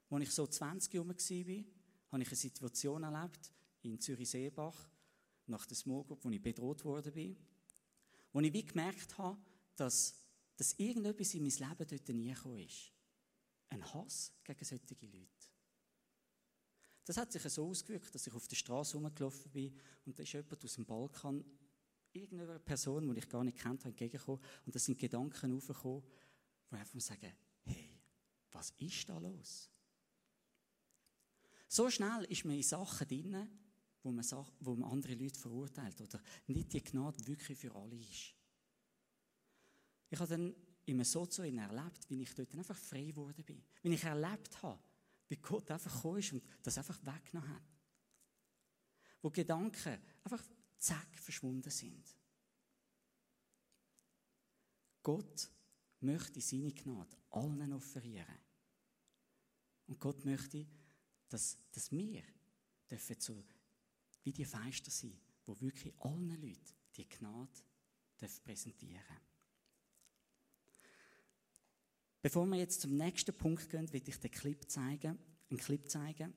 Als 0.08 0.22
ich 0.22 0.30
so 0.30 0.46
20 0.46 0.94
Jahre 0.94 1.08
war, 1.08 1.14
habe 1.14 2.22
ich 2.22 2.28
eine 2.28 2.36
Situation 2.36 3.02
erlebt 3.02 3.52
in 3.82 4.00
Zürich-Seebach, 4.00 4.88
nach 5.46 5.66
dem 5.66 5.76
Smog, 5.76 6.18
wo 6.22 6.30
ich 6.30 6.40
bedroht 6.40 6.84
worden 6.84 7.12
bin, 7.12 7.36
wo 8.32 8.40
ich 8.40 8.52
wie 8.52 8.64
gemerkt 8.64 9.18
habe, 9.18 9.38
dass 9.76 10.22
dass 10.56 10.74
irgendetwas 10.78 11.34
in 11.34 11.42
mein 11.42 11.50
Leben 11.50 11.86
dort 11.88 12.08
nie 12.10 12.32
gekommen 12.32 12.58
ist. 12.60 12.92
Ein 13.70 13.94
Hass 13.94 14.32
gegen 14.44 14.64
solche 14.64 15.06
Leute. 15.06 15.41
Das 17.04 17.16
hat 17.16 17.32
sich 17.32 17.42
so 17.42 17.66
ausgewirkt, 17.66 18.14
dass 18.14 18.26
ich 18.26 18.32
auf 18.32 18.46
der 18.46 18.56
Straße 18.56 18.96
rumgelaufen 18.96 19.50
bin 19.50 19.76
und 20.04 20.18
da 20.18 20.22
ist 20.22 20.32
jemand 20.32 20.64
aus 20.64 20.74
dem 20.74 20.86
Balkan, 20.86 21.44
irgendeine 22.12 22.60
Person, 22.60 23.12
die 23.12 23.18
ich 23.18 23.28
gar 23.28 23.42
nicht 23.42 23.58
kennt 23.58 23.84
entgegengekommen 23.84 24.40
und 24.66 24.74
da 24.74 24.78
sind 24.78 24.98
Gedanken 24.98 25.56
aufgekommen, 25.56 26.02
wo 26.70 26.76
einfach 26.76 27.00
sagen, 27.00 27.32
hey, 27.64 27.98
was 28.52 28.72
ist 28.78 29.08
da 29.08 29.18
los? 29.18 29.70
So 31.68 31.90
schnell 31.90 32.24
ist 32.24 32.44
man 32.44 32.54
in 32.54 32.62
Sachen 32.62 33.08
drin, 33.08 33.48
wo 34.02 34.12
man, 34.12 34.24
wo 34.60 34.74
man 34.74 34.90
andere 34.90 35.14
Leute 35.14 35.38
verurteilt 35.38 36.00
oder 36.00 36.20
nicht 36.46 36.72
die 36.72 36.82
Gnade 36.84 37.26
wirklich 37.26 37.58
für 37.58 37.74
alle 37.74 37.96
ist. 37.96 38.34
Ich 40.10 40.20
habe 40.20 40.28
dann 40.28 40.54
immer 40.84 41.04
so 41.04 41.24
zu 41.26 41.42
ihnen 41.44 41.58
erlebt, 41.58 42.08
wie 42.10 42.22
ich 42.22 42.34
dort 42.34 42.54
einfach 42.54 42.76
frei 42.76 43.04
geworden 43.04 43.42
bin. 43.44 43.64
Wie 43.82 43.94
ich 43.94 44.04
erlebt 44.04 44.62
habe, 44.62 44.78
wie 45.32 45.38
Gott 45.38 45.70
einfach 45.70 45.94
gekommen 45.94 46.18
ist 46.18 46.32
und 46.34 46.44
das 46.62 46.76
einfach 46.76 46.98
weggenommen 47.06 47.48
hat. 47.48 47.62
Wo 49.22 49.30
Gedanken 49.30 49.98
einfach 50.22 50.44
zack 50.76 51.18
verschwunden 51.18 51.70
sind. 51.70 52.04
Gott 55.02 55.50
möchte 56.00 56.38
seine 56.42 56.72
Gnade 56.72 57.16
allen 57.30 57.72
offerieren. 57.72 58.38
Und 59.86 59.98
Gott 59.98 60.22
möchte, 60.26 60.66
dass, 61.30 61.56
dass 61.70 61.90
wir 61.90 62.22
dürfen 62.90 63.16
so 63.18 63.42
wie 64.24 64.32
die 64.32 64.44
Feister 64.44 64.90
sein, 64.90 65.18
wo 65.46 65.58
wirklich 65.62 65.94
allen 66.00 66.40
Leuten 66.42 66.74
die 66.94 67.08
Gnade 67.08 67.50
präsentieren 68.18 69.02
dürfen. 69.02 69.31
Bevor 72.22 72.46
wir 72.46 72.58
jetzt 72.58 72.80
zum 72.80 72.96
nächsten 72.96 73.36
Punkt 73.36 73.68
gehen, 73.68 73.92
will 73.92 74.02
ich 74.06 74.20
den 74.20 74.30
Clip 74.30 74.70
zeigen, 74.70 75.18
einen 75.50 75.58
Clip 75.58 75.90
zeigen, 75.90 76.32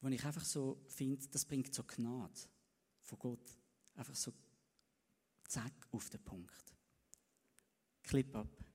wo 0.00 0.08
ich 0.08 0.24
einfach 0.24 0.44
so 0.44 0.80
finde, 0.88 1.26
das 1.28 1.44
bringt 1.44 1.74
so 1.74 1.82
Gnade 1.82 2.40
von 3.02 3.18
Gott. 3.18 3.58
Einfach 3.96 4.14
so 4.14 4.32
zack 5.48 5.72
auf 5.90 6.08
den 6.08 6.22
Punkt. 6.22 6.76
Clip 8.04 8.34
ab. 8.34 8.69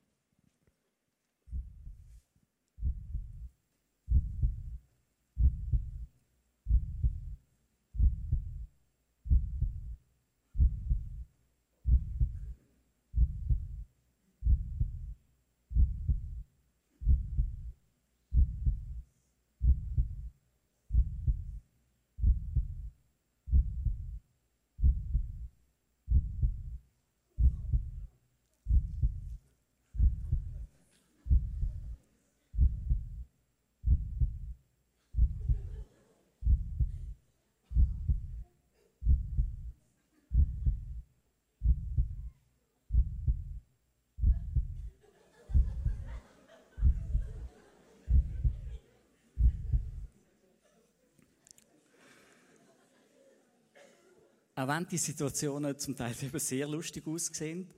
Auch 54.65 54.69
wenn 54.69 54.87
die 54.87 54.97
Situationen 54.97 55.77
zum 55.77 55.95
Teil 55.95 56.15
eben 56.23 56.39
sehr 56.39 56.67
lustig 56.67 57.05
aussehen, 57.05 57.71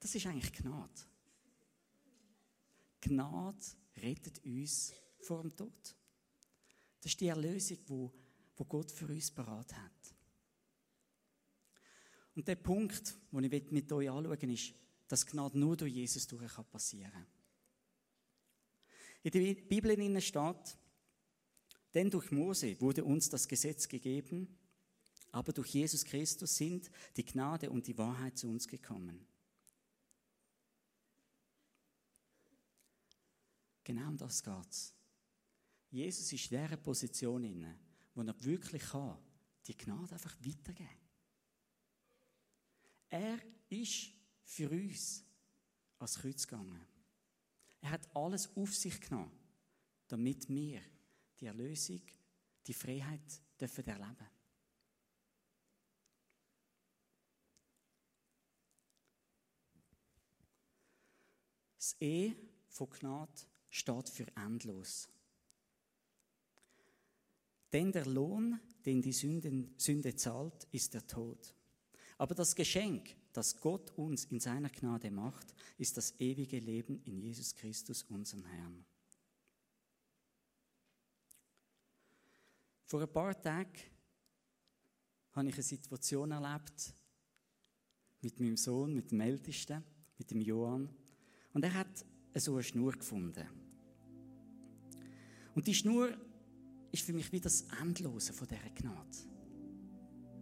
das 0.00 0.12
ist 0.12 0.26
eigentlich 0.26 0.52
Gnade. 0.52 0.92
Gnade 3.00 3.64
rettet 3.96 4.44
uns 4.44 4.92
vor 5.20 5.42
dem 5.42 5.54
Tod. 5.54 5.94
Das 7.00 7.12
ist 7.12 7.20
die 7.20 7.28
Erlösung, 7.28 7.78
wo 8.56 8.64
Gott 8.64 8.90
für 8.90 9.06
uns 9.06 9.30
parat 9.30 9.72
hat. 9.72 10.14
Und 12.34 12.48
der 12.48 12.56
Punkt, 12.56 13.14
den 13.30 13.44
ich 13.44 13.70
mit 13.70 13.92
euch 13.92 14.10
anschauen 14.10 14.50
ist, 14.50 14.74
dass 15.06 15.24
Gnade 15.24 15.56
nur 15.56 15.76
durch 15.76 15.94
Jesus 15.94 16.26
durch 16.26 16.56
passieren 16.72 17.12
kann. 17.12 17.26
In 19.22 19.30
der 19.30 19.54
Bibel 19.54 20.20
steht, 20.20 20.76
denn 21.94 22.10
durch 22.10 22.32
Mose 22.32 22.80
wurde 22.80 23.04
uns 23.04 23.28
das 23.30 23.46
Gesetz 23.46 23.86
gegeben, 23.86 24.58
aber 25.32 25.52
durch 25.52 25.68
Jesus 25.68 26.04
Christus 26.04 26.56
sind 26.56 26.90
die 27.16 27.24
Gnade 27.24 27.70
und 27.70 27.86
die 27.86 27.96
Wahrheit 27.98 28.38
zu 28.38 28.48
uns 28.48 28.66
gekommen. 28.66 29.26
Genau 33.84 34.08
um 34.08 34.16
das 34.16 34.42
geht's. 34.42 34.94
Jesus 35.90 36.32
ist 36.32 36.50
in 36.50 36.60
dieser 36.60 36.76
Position 36.76 37.44
inne, 37.44 37.78
wo 38.14 38.22
er 38.22 38.44
wirklich 38.44 38.82
kann, 38.82 39.16
die 39.66 39.76
Gnade 39.76 40.12
einfach 40.12 40.34
weitergeben. 40.40 40.88
Er 43.08 43.38
ist 43.68 44.10
für 44.44 44.70
uns 44.70 45.24
als 45.98 46.18
Kreuz 46.18 46.46
gegangen. 46.46 46.84
Er 47.80 47.90
hat 47.90 48.16
alles 48.16 48.54
auf 48.56 48.74
sich 48.74 49.00
genommen, 49.00 49.30
damit 50.08 50.48
wir 50.48 50.82
die 51.38 51.46
Erlösung, 51.46 52.02
die 52.66 52.74
Freiheit 52.74 53.40
dürfen 53.60 53.86
erleben. 53.86 54.35
Das 61.86 61.94
E 62.00 62.34
von 62.68 62.90
Gnade 62.90 63.42
steht 63.70 64.08
für 64.08 64.26
endlos. 64.36 65.08
Denn 67.72 67.92
der 67.92 68.06
Lohn, 68.06 68.58
den 68.84 69.00
die 69.00 69.12
Sünden, 69.12 69.72
Sünde 69.78 70.16
zahlt, 70.16 70.66
ist 70.72 70.94
der 70.94 71.06
Tod. 71.06 71.54
Aber 72.18 72.34
das 72.34 72.56
Geschenk, 72.56 73.14
das 73.32 73.60
Gott 73.60 73.92
uns 73.96 74.24
in 74.24 74.40
seiner 74.40 74.68
Gnade 74.68 75.12
macht, 75.12 75.54
ist 75.78 75.96
das 75.96 76.18
ewige 76.18 76.58
Leben 76.58 77.00
in 77.04 77.20
Jesus 77.20 77.54
Christus, 77.54 78.02
unserem 78.02 78.44
Herrn. 78.46 78.84
Vor 82.86 83.00
ein 83.00 83.12
paar 83.12 83.40
Tagen 83.40 83.78
habe 85.34 85.48
ich 85.50 85.54
eine 85.54 85.62
Situation 85.62 86.32
erlebt 86.32 86.92
mit 88.22 88.40
meinem 88.40 88.56
Sohn, 88.56 88.92
mit 88.92 89.12
dem 89.12 89.20
Ältesten, 89.20 89.84
mit 90.18 90.32
dem 90.32 90.40
Johann. 90.40 91.05
Und 91.56 91.64
er 91.64 91.72
hat 91.72 92.04
so 92.34 92.52
eine 92.52 92.62
Schnur 92.62 92.92
gefunden. 92.92 93.46
Und 95.54 95.66
die 95.66 95.72
Schnur 95.72 96.10
ist 96.92 97.02
für 97.02 97.14
mich 97.14 97.32
wie 97.32 97.40
das 97.40 97.64
Endlose 97.80 98.34
von 98.34 98.46
dieser 98.46 98.68
Gnade. 98.74 99.16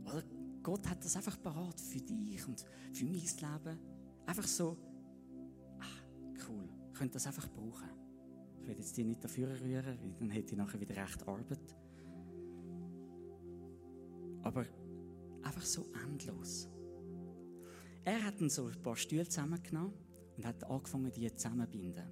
Weil 0.03 0.24
Gott 0.61 0.88
hat 0.88 1.05
das 1.05 1.14
einfach 1.14 1.40
parat 1.40 1.81
für 1.81 2.00
dich 2.00 2.44
und 2.48 2.64
für 2.92 3.05
mein 3.05 3.12
Leben. 3.14 3.79
Einfach 4.27 4.44
so, 4.44 4.77
ach, 5.79 6.03
cool, 6.48 6.68
ich 6.88 6.98
könnte 6.98 7.12
das 7.12 7.29
einfach 7.29 7.48
brauchen. 7.48 7.90
Ich 8.61 8.66
will 8.66 8.77
jetzt 8.77 8.96
die 8.96 9.05
nicht 9.05 9.22
dafür 9.22 9.50
rühren, 9.61 9.96
weil 10.03 10.14
dann 10.18 10.31
hätte 10.31 10.55
ich 10.55 10.59
nachher 10.59 10.81
wieder 10.81 10.96
recht 10.96 11.29
Arbeit. 11.29 11.77
Aber 14.42 14.66
einfach 15.44 15.64
so 15.64 15.87
endlos. 16.09 16.68
Er 18.05 18.20
hat 18.20 18.40
dann 18.40 18.50
so 18.50 18.66
ein 18.66 18.83
paar 18.83 18.96
Stühle 18.96 19.29
zusammengenommen 19.29 20.04
und 20.37 20.47
hat 20.47 20.64
angefangen, 20.64 21.12
die 21.12 21.35
zusammenzubinden. 21.35 22.05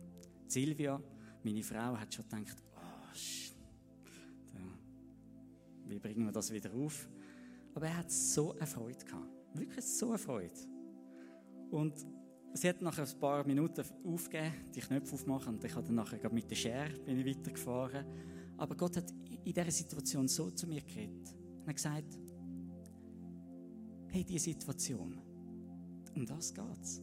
Silvia, 0.46 1.00
meine 1.42 1.62
Frau, 1.62 1.96
hat 1.96 2.12
schon 2.12 2.24
gedacht, 2.28 2.62
oh, 2.76 3.14
shit, 3.14 3.56
wie 5.92 5.98
bringen 5.98 6.24
wir 6.24 6.32
das 6.32 6.50
wieder 6.52 6.72
auf? 6.72 7.08
Aber 7.74 7.87
er 7.87 7.98
hat 7.98 8.11
so 8.11 8.52
eine 8.52 8.66
Freude 8.66 9.04
gehabt. 9.04 9.28
Wirklich 9.54 9.85
so 9.85 10.08
eine 10.08 10.18
Freude. 10.18 10.61
Und 11.70 12.06
sie 12.54 12.68
hat 12.68 12.80
nach 12.82 12.98
ein 12.98 13.20
paar 13.20 13.46
Minuten 13.46 13.85
aufgegeben, 14.04 14.54
die 14.74 14.80
Knöpfe 14.80 15.14
aufmachen, 15.14 15.54
und 15.54 15.64
ich 15.64 15.74
habe 15.74 15.87
dann 15.87 15.96
nachher 15.96 16.32
mit 16.32 16.50
der 16.50 16.56
Schere 16.56 16.98
bin 17.00 17.18
ich 17.18 17.37
weitergefahren. 17.37 18.06
Aber 18.56 18.74
Gott 18.74 18.96
hat 18.96 19.11
in 19.11 19.52
dieser 19.52 19.70
Situation 19.70 20.28
so 20.28 20.50
zu 20.50 20.66
mir 20.66 20.82
geredet. 20.82 21.35
Er 21.62 21.68
hat 21.68 21.76
gesagt, 21.76 22.18
hey, 24.08 24.24
diese 24.24 24.44
Situation, 24.44 25.20
um 26.14 26.26
das 26.26 26.52
geht's. 26.52 27.02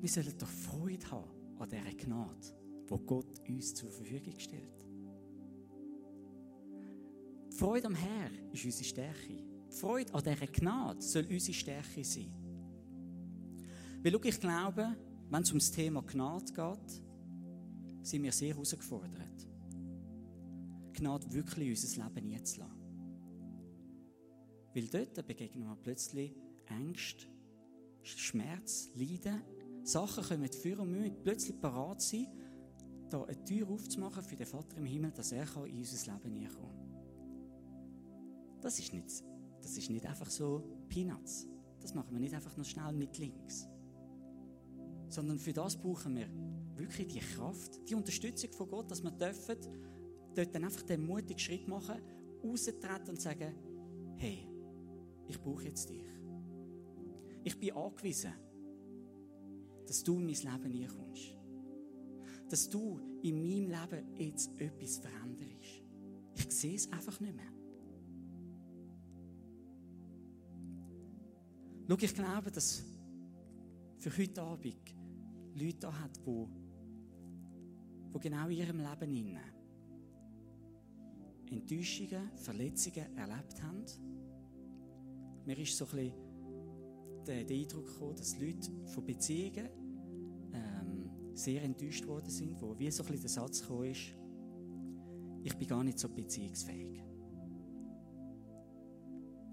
Wir 0.00 0.08
sollen 0.08 0.38
doch 0.38 0.48
Freude 0.48 1.10
haben 1.10 1.30
an 1.58 1.68
dieser 1.68 1.92
Gnade, 1.92 2.54
die 2.90 3.06
Gott 3.06 3.48
uns 3.48 3.74
zur 3.74 3.90
Verfügung 3.90 4.38
stellt. 4.38 4.86
Die 7.50 7.56
Freude 7.56 7.86
am 7.86 7.94
Herr 7.94 8.30
ist 8.50 8.64
unsere 8.64 8.84
Stärke. 8.84 9.36
Die 9.70 9.76
Freude 9.76 10.14
an 10.14 10.24
dieser 10.24 10.46
Gnade 10.46 11.02
soll 11.02 11.26
unsere 11.26 11.52
Stärke 11.52 12.02
sein. 12.02 12.32
Weil 14.02 14.14
ich 14.14 14.40
glaube, 14.40 14.96
wenn 15.28 15.42
es 15.42 15.52
um 15.52 15.58
das 15.58 15.70
Thema 15.70 16.02
Gnade 16.02 16.50
geht, 16.50 17.02
sind 18.02 18.22
wir 18.22 18.32
sehr 18.32 18.54
herausgefordert. 18.54 19.46
Gnade 20.94 21.30
wirklich 21.30 21.66
in 21.66 21.72
unser 21.72 22.04
Leben 22.08 22.34
einzulassen. 22.34 22.80
Weil 24.72 24.88
dort 24.88 25.26
begegnen 25.26 25.68
wir 25.68 25.76
plötzlich 25.76 26.34
Ängste, 26.66 27.26
Schmerz, 28.02 28.88
Leiden 28.94 29.42
Sachen 29.90 30.24
kommen 30.24 30.52
für 30.52 30.78
und 30.78 30.90
müssen 30.90 31.22
plötzlich 31.22 31.60
parat 31.60 32.00
sein, 32.00 32.28
da 33.10 33.24
eine 33.24 33.44
Tür 33.44 33.68
aufzumachen 33.68 34.22
für 34.22 34.36
den 34.36 34.46
Vater 34.46 34.76
im 34.76 34.86
Himmel, 34.86 35.10
dass 35.10 35.32
er 35.32 35.44
in 35.66 35.78
unser 35.78 36.12
Leben 36.12 36.32
hineinkommen 36.32 36.70
kann. 36.70 36.90
Das 38.60 38.78
ist 38.78 38.92
nicht, 38.92 39.24
das 39.60 39.76
ist 39.76 39.90
nicht 39.90 40.06
einfach 40.06 40.30
so 40.30 40.62
Peanuts. 40.88 41.48
das 41.80 41.94
machen 41.94 42.12
wir 42.12 42.20
nicht 42.20 42.34
einfach 42.34 42.56
noch 42.56 42.64
schnell 42.64 42.92
mit 42.92 43.18
links. 43.18 43.66
Sondern 45.08 45.38
für 45.38 45.52
das 45.52 45.76
brauchen 45.76 46.16
wir 46.16 46.28
wirklich 46.76 47.08
die 47.08 47.18
Kraft, 47.18 47.80
die 47.88 47.94
Unterstützung 47.94 48.52
von 48.52 48.68
Gott, 48.68 48.90
dass 48.90 49.02
wir 49.02 49.10
dürfen, 49.10 49.56
dort 50.34 50.54
dann 50.54 50.64
einfach 50.64 50.82
den 50.82 51.04
mutigen 51.04 51.38
Schritt 51.38 51.66
machen, 51.66 52.00
raustreten 52.44 53.08
und 53.08 53.20
sagen, 53.20 53.54
hey, 54.16 54.46
ich 55.26 55.40
brauche 55.40 55.64
jetzt 55.64 55.88
dich. 55.88 56.04
Ich 57.42 57.58
bin 57.58 57.72
angewiesen, 57.72 58.32
dass 59.90 60.04
du 60.04 60.20
in 60.20 60.26
mein 60.26 60.34
Leben 60.36 60.70
hineinkommst. 60.70 61.36
Dass 62.48 62.70
du 62.70 63.00
in 63.24 63.42
meinem 63.42 63.68
Leben 63.68 64.16
jetzt 64.18 64.52
etwas 64.60 64.98
veränderst. 64.98 65.82
Ich 66.36 66.50
sehe 66.52 66.76
es 66.76 66.92
einfach 66.92 67.18
nicht 67.18 67.34
mehr. 67.34 67.52
Schau, 71.88 71.96
ich 72.00 72.14
glaube, 72.14 72.52
dass 72.52 72.84
für 73.98 74.16
heute 74.16 74.42
Abend 74.42 74.76
Leute 75.56 75.78
da 75.80 75.92
hat, 75.92 76.16
die, 76.24 76.46
die 78.14 78.20
genau 78.20 78.46
in 78.46 78.58
ihrem 78.58 78.78
Leben 78.78 79.12
innen 79.12 79.40
Enttäuschungen, 81.50 82.30
Verletzungen 82.36 83.16
erlebt 83.16 83.60
haben. 83.60 83.84
Mir 85.44 85.58
ist 85.58 85.76
so 85.76 85.84
ein 85.86 85.90
bisschen 85.90 86.29
der 87.26 87.46
Eindruck 87.46 87.86
gekommen, 87.86 88.16
dass 88.16 88.38
Leute 88.38 88.70
von 88.86 89.04
Beziehungen 89.04 89.68
ähm, 90.52 91.10
sehr 91.34 91.62
enttäuscht 91.62 92.06
worden 92.06 92.30
sind, 92.30 92.60
wo 92.60 92.78
wie 92.78 92.90
so 92.90 93.02
ein 93.02 93.06
bisschen 93.06 93.22
der 93.22 93.30
Satz 93.30 93.60
gekommen 93.62 93.90
ist, 93.90 94.14
ich 95.42 95.56
bin 95.56 95.68
gar 95.68 95.82
nicht 95.82 95.98
so 95.98 96.08
beziehungsfähig. 96.08 97.02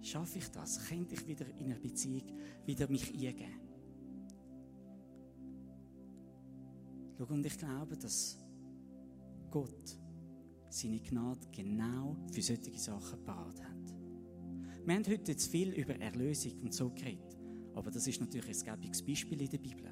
Schaffe 0.01 0.37
ich 0.37 0.49
das? 0.49 0.87
Könnte 0.87 1.15
ich 1.15 1.27
wieder 1.27 1.45
in 1.57 1.71
einer 1.71 1.79
Beziehung 1.79 2.23
wieder 2.65 2.89
mich 2.89 3.11
eingeben? 3.13 3.59
Schau, 7.17 7.25
und 7.33 7.45
ich 7.45 7.57
glaube, 7.57 7.97
dass 7.97 8.37
Gott 9.49 9.97
seine 10.69 10.99
Gnade 10.99 11.47
genau 11.51 12.15
für 12.31 12.41
solche 12.41 12.77
Sachen 12.77 13.23
parat 13.23 13.61
hat. 13.63 13.93
Wir 14.85 14.95
haben 14.95 15.05
heute 15.07 15.31
jetzt 15.31 15.47
viel 15.47 15.73
über 15.73 15.95
Erlösung 15.95 16.61
und 16.61 16.73
so 16.73 16.89
geredet, 16.89 17.37
aber 17.77 17.91
das 17.91 18.07
ist 18.07 18.19
natürlich 18.19 18.47
ein 18.47 18.65
gäbiges 18.65 19.03
Beispiel 19.03 19.39
in 19.39 19.49
der 19.51 19.59
Bibel. 19.59 19.85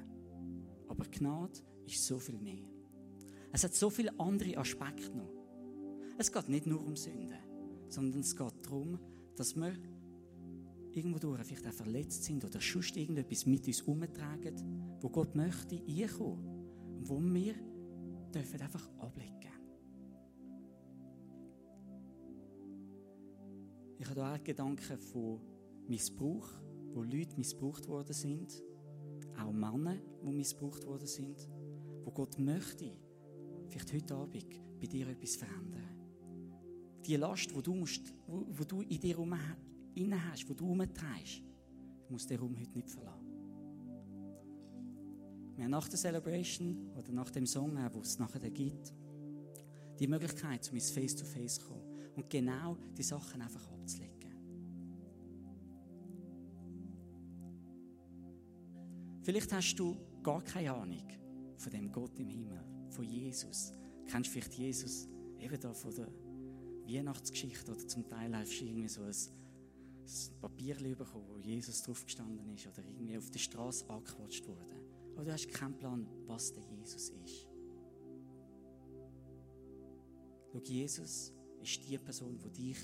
Aber 0.88 1.04
Gnade 1.04 1.60
ist 1.86 2.04
so 2.04 2.18
viel 2.18 2.36
mehr. 2.36 2.64
Es 3.52 3.62
hat 3.62 3.74
so 3.74 3.88
viele 3.90 4.18
andere 4.18 4.58
Aspekte 4.58 5.16
noch. 5.16 5.32
Es 6.18 6.32
geht 6.32 6.48
nicht 6.48 6.66
nur 6.66 6.84
um 6.84 6.96
Sünde, 6.96 7.38
sondern 7.88 8.22
es 8.22 8.34
geht 8.34 8.54
darum, 8.66 8.98
dass 9.36 9.54
wir 9.54 9.72
irgendwo 10.90 11.20
durch 11.20 11.44
vielleicht 11.44 11.68
auch 11.68 11.72
verletzt 11.72 12.24
sind 12.24 12.44
oder 12.44 12.60
sonst 12.60 12.96
irgendetwas 12.96 13.46
mit 13.46 13.64
uns 13.68 13.82
umtragen, 13.82 14.96
wo 15.00 15.08
Gott 15.08 15.36
möchte 15.36 15.76
einkommen 15.76 16.66
und 16.98 17.08
wo 17.08 17.20
wir 17.20 17.54
dürfen 18.34 18.60
einfach 18.62 18.90
ablegen. 18.98 19.32
Ich 23.98 24.10
habe 24.10 24.26
auch 24.26 24.42
Gedanken 24.42 24.98
von 24.98 25.40
Missbrauch, 25.86 26.48
wo 26.96 27.02
Leute 27.02 27.36
missbraucht 27.36 27.86
worden 27.88 28.14
sind, 28.14 28.62
auch 29.38 29.52
Männer, 29.52 29.98
die 30.24 30.32
missbraucht 30.32 30.86
worden 30.86 31.06
sind, 31.06 31.46
wo 32.04 32.10
Gott 32.10 32.38
möchte, 32.38 32.90
vielleicht 33.68 33.92
heute 33.92 34.14
Abend 34.14 34.46
bei 34.80 34.86
dir 34.86 35.06
etwas 35.08 35.36
verändern. 35.36 36.00
Die 37.04 37.16
Last, 37.16 37.54
wo 37.54 37.60
du, 37.60 37.74
musst, 37.74 38.14
wo, 38.26 38.46
wo 38.48 38.64
du 38.64 38.80
in 38.80 38.98
dir 38.98 39.10
herum 39.10 39.34
hast, 39.34 40.48
wo 40.48 40.54
du 40.54 40.64
herumtreibst, 40.64 41.42
muss 42.08 42.26
der 42.26 42.40
Raum 42.40 42.56
heute 42.58 42.72
nicht 42.72 42.90
verlassen. 42.90 43.26
Wir 45.54 45.64
haben 45.64 45.70
nach 45.70 45.88
der 45.88 45.98
Celebration 45.98 46.90
oder 46.96 47.12
nach 47.12 47.30
dem 47.30 47.46
Song, 47.46 47.78
wo 47.92 48.00
es 48.00 48.18
nachher 48.18 48.50
gibt, 48.50 48.94
die 49.98 50.06
Möglichkeit, 50.06 50.66
um 50.70 50.76
ins 50.76 50.90
Face-to-Face 50.90 51.60
zu 51.60 51.66
kommen 51.66 51.82
und 52.14 52.30
genau 52.30 52.76
die 52.96 53.02
Sachen 53.02 53.40
einfach 53.40 53.70
abzulegen. 53.70 54.05
Vielleicht 59.26 59.52
hast 59.52 59.74
du 59.74 59.96
gar 60.22 60.40
keine 60.40 60.72
Ahnung 60.72 61.02
von 61.56 61.72
dem 61.72 61.90
Gott 61.90 62.16
im 62.20 62.28
Himmel, 62.28 62.62
von 62.90 63.04
Jesus. 63.04 63.72
Du 63.98 64.06
kennst 64.06 64.30
vielleicht 64.30 64.52
Jesus 64.54 65.08
eben 65.40 65.58
da 65.58 65.74
von 65.74 65.92
der 65.92 66.06
Weihnachtsgeschichte 66.86 67.72
oder 67.72 67.88
zum 67.88 68.06
Teil 68.06 68.36
hast 68.36 68.60
du 68.60 68.64
irgendwie 68.64 68.86
so 68.86 69.02
ein, 69.02 69.08
ein 69.08 70.40
Papier 70.40 70.76
bekommen, 70.76 71.26
wo 71.28 71.38
Jesus 71.38 71.82
drauf 71.82 72.04
gestanden 72.04 72.54
ist 72.54 72.68
oder 72.68 72.84
irgendwie 72.86 73.18
auf 73.18 73.28
der 73.28 73.40
Straße 73.40 73.90
angequatscht 73.90 74.46
wurde. 74.46 74.64
Aber 75.16 75.24
du 75.24 75.32
hast 75.32 75.48
keinen 75.50 75.76
Plan, 75.76 76.06
was 76.28 76.52
der 76.52 76.62
Jesus 76.62 77.08
ist. 77.08 77.48
Schau, 80.52 80.60
Jesus 80.60 81.32
ist 81.60 81.88
die 81.88 81.98
Person, 81.98 82.38
die 82.38 82.50
dich 82.52 82.78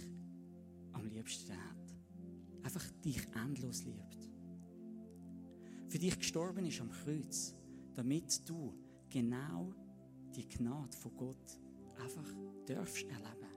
am 0.90 1.06
liebsten 1.06 1.52
hat. 1.52 1.94
Einfach 2.64 2.90
dich 3.04 3.28
endlos 3.32 3.84
liebt. 3.84 4.21
Für 5.92 5.98
dich 5.98 6.18
gestorben 6.18 6.64
ist 6.64 6.80
am 6.80 6.90
Kreuz, 6.90 7.54
damit 7.94 8.48
du 8.48 8.72
genau 9.10 9.74
die 10.34 10.48
Gnade 10.48 10.96
von 10.96 11.14
Gott 11.18 11.60
einfach 12.02 12.24
darfst 12.64 13.02
erleben. 13.02 13.52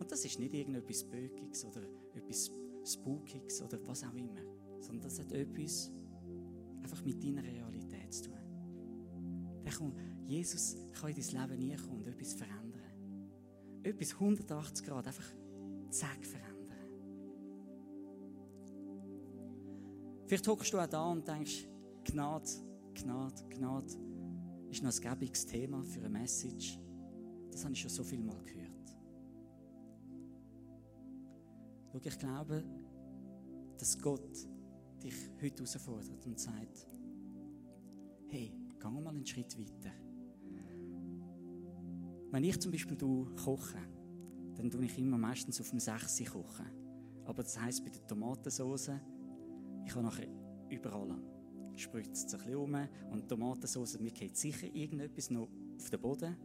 Und 0.00 0.10
das 0.10 0.24
ist 0.24 0.40
nicht 0.40 0.52
irgendetwas 0.52 1.04
Bökiges 1.04 1.64
oder 1.64 1.80
etwas 2.16 2.50
Spookiges 2.84 3.62
oder 3.62 3.78
was 3.86 4.02
auch 4.02 4.14
immer, 4.14 4.42
sondern 4.80 5.02
das 5.02 5.20
hat 5.20 5.30
etwas 5.30 5.92
einfach 6.82 7.04
mit 7.04 7.22
deiner 7.22 7.44
Realität 7.44 8.12
zu 8.12 8.24
tun. 8.24 9.94
Jesus 10.26 10.76
kann 10.92 11.10
in 11.10 11.22
dein 11.22 11.50
Leben 11.50 11.68
nie 11.68 11.76
und 11.88 12.04
etwas 12.08 12.34
verändern 12.34 12.64
etwas 13.84 14.14
180 14.14 14.84
Grad 14.84 15.06
einfach 15.06 15.30
zack 15.90 16.26
verändern. 16.26 16.53
Vielleicht 20.26 20.48
hockst 20.48 20.72
du 20.72 20.78
auch 20.78 20.86
da 20.86 21.10
und 21.10 21.26
denkst, 21.26 21.68
Gnade, 22.04 22.48
Gnade, 22.94 23.44
Gnade 23.50 23.94
ist 24.70 24.82
noch 24.82 24.92
ein 24.92 25.00
gäbiges 25.00 25.46
Thema 25.46 25.82
für 25.84 26.00
eine 26.00 26.08
Message. 26.08 26.78
Das 27.50 27.64
habe 27.64 27.74
ich 27.74 27.80
schon 27.80 27.90
so 27.90 28.02
viel 28.02 28.22
Mal 28.22 28.42
gehört. 28.44 28.96
Schau, 31.92 32.00
ich 32.02 32.18
glaube, 32.18 32.64
dass 33.78 33.98
Gott 33.98 34.48
dich 35.02 35.14
heute 35.40 35.62
herausfordert 35.62 36.26
und 36.26 36.40
sagt, 36.40 36.88
hey, 38.28 38.52
geh 38.80 38.88
mal 38.88 39.08
einen 39.08 39.26
Schritt 39.26 39.58
weiter. 39.58 39.92
Wenn 42.30 42.42
ich 42.42 42.60
zum 42.60 42.72
Beispiel 42.72 42.96
koche, 42.96 43.78
dann 44.56 44.70
tue 44.70 44.84
ich 44.86 44.98
immer 44.98 45.18
meistens 45.18 45.60
auf 45.60 45.70
dem 45.70 45.78
6 45.78 46.24
kochen. 46.32 46.66
Aber 47.24 47.42
das 47.42 47.60
heisst, 47.60 47.84
bei 47.84 47.90
der 47.90 48.04
Tomatensauce, 48.06 48.90
ich 49.84 49.94
habe 49.94 50.04
nachher 50.04 50.28
überall 50.68 51.14
spritzt 51.76 52.28
es 52.28 52.34
ein 52.34 52.40
bisschen 52.40 52.56
um 52.56 52.88
und 53.10 53.28
Tomatensauce, 53.28 53.98
mir 53.98 54.12
geht 54.12 54.36
sicher 54.36 54.68
irgendetwas 54.72 55.30
noch 55.30 55.48
auf 55.76 55.90
den 55.90 56.00
Boden. 56.00 56.36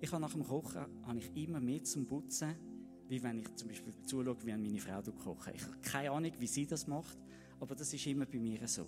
Ich 0.00 0.12
habe 0.12 0.20
nach 0.20 0.32
dem 0.32 0.44
Kochen 0.44 0.86
habe 1.06 1.18
ich 1.18 1.34
immer 1.34 1.60
mehr 1.60 1.82
zum 1.82 2.06
Putzen, 2.06 2.54
wie 3.08 3.22
wenn 3.22 3.40
ich 3.40 3.54
zum 3.54 3.68
Beispiel 3.68 3.94
zuschaue, 4.04 4.36
wie 4.44 4.52
meine 4.52 4.78
Frau 4.78 5.02
kocht. 5.02 5.52
Ich 5.54 5.64
habe 5.64 5.78
keine 5.82 6.10
Ahnung, 6.10 6.32
wie 6.38 6.46
sie 6.46 6.66
das 6.66 6.86
macht, 6.86 7.18
aber 7.60 7.74
das 7.74 7.92
ist 7.92 8.06
immer 8.06 8.26
bei 8.26 8.38
mir 8.38 8.66
so. 8.68 8.86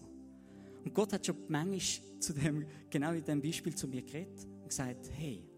Und 0.85 0.95
Gott 0.95 1.13
hat 1.13 1.27
schon 1.27 1.37
manchmal 1.49 2.21
zu 2.21 2.33
dem, 2.33 2.67
genau 2.91 3.13
in 3.13 3.25
dem 3.25 3.43
Beispiel 3.43 3.75
zu 3.75 3.89
mir 3.89 4.03
geredet 4.03 4.45
und 4.45 4.69
gesagt, 4.69 5.11
hey, 5.13 5.49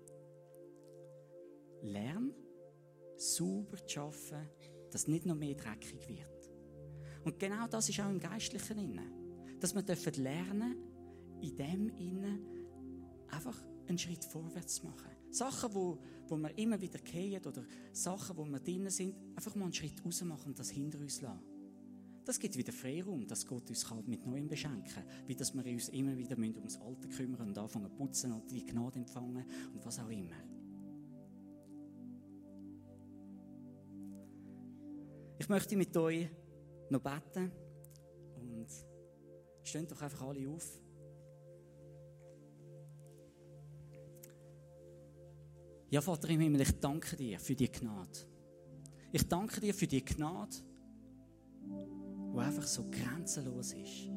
lern 1.82 2.32
sauber 3.16 3.84
zu 3.86 4.00
arbeiten, 4.00 4.48
dass 4.90 5.06
nicht 5.06 5.26
noch 5.26 5.36
mehr 5.36 5.54
dreckig 5.54 6.08
wird. 6.08 6.37
Und 7.28 7.38
genau 7.38 7.66
das 7.66 7.86
ist 7.90 8.00
auch 8.00 8.08
im 8.08 8.18
Geistlichen 8.18 8.74
drin. 8.78 9.00
Dass 9.60 9.74
wir 9.74 9.82
dürfen 9.82 10.14
lernen, 10.14 10.76
in 11.42 11.54
dem 11.54 11.88
innen 11.90 12.40
einfach 13.30 13.54
einen 13.86 13.98
Schritt 13.98 14.24
vorwärts 14.24 14.76
zu 14.76 14.86
machen. 14.86 15.10
Sachen, 15.30 15.74
wo, 15.74 15.98
wo 16.26 16.38
wir 16.38 16.56
immer 16.56 16.80
wieder 16.80 16.98
gehen 17.00 17.44
oder 17.44 17.62
Sachen, 17.92 18.34
wo 18.34 18.46
wir 18.46 18.60
drinnen 18.60 18.88
sind, 18.88 19.14
einfach 19.36 19.54
mal 19.56 19.64
einen 19.64 19.74
Schritt 19.74 20.02
raus 20.02 20.22
machen 20.22 20.46
und 20.46 20.58
das 20.58 20.70
hinter 20.70 20.98
uns 21.00 21.20
lassen. 21.20 21.42
Das 22.24 22.40
gibt 22.40 22.56
wieder 22.56 22.72
Freiraum, 22.72 23.26
dass 23.26 23.46
Gott 23.46 23.68
uns 23.68 23.86
mit 24.06 24.24
Neuem 24.24 24.48
beschenken 24.48 25.04
Wie 25.26 25.36
dass 25.36 25.52
wir 25.52 25.70
uns 25.70 25.90
immer 25.90 26.16
wieder 26.16 26.38
ums 26.38 26.78
Alte 26.78 27.10
kümmern 27.10 27.48
und 27.48 27.58
anfangen 27.58 27.90
zu 27.90 27.96
putzen 27.96 28.32
und 28.32 28.50
die 28.50 28.64
Gnade 28.64 29.00
empfangen 29.00 29.44
und 29.74 29.84
was 29.84 29.98
auch 29.98 30.08
immer. 30.08 30.36
Ich 35.38 35.48
möchte 35.50 35.76
mit 35.76 35.94
euch 35.94 36.26
noch 36.90 37.00
beten 37.00 37.52
und 38.36 38.66
steht 39.62 39.90
doch 39.90 40.00
einfach 40.02 40.22
alle 40.22 40.48
auf. 40.48 40.80
Ja, 45.90 46.02
Vater 46.02 46.28
im 46.28 46.40
Himmel, 46.40 46.60
ich 46.60 46.78
danke 46.80 47.16
dir 47.16 47.40
für 47.40 47.54
die 47.54 47.70
Gnade. 47.70 48.18
Ich 49.10 49.26
danke 49.26 49.60
dir 49.60 49.72
für 49.72 49.86
die 49.86 50.04
Gnade, 50.04 50.56
wo 52.30 52.38
einfach 52.40 52.66
so 52.66 52.84
grenzenlos 52.90 53.72
ist, 53.72 54.10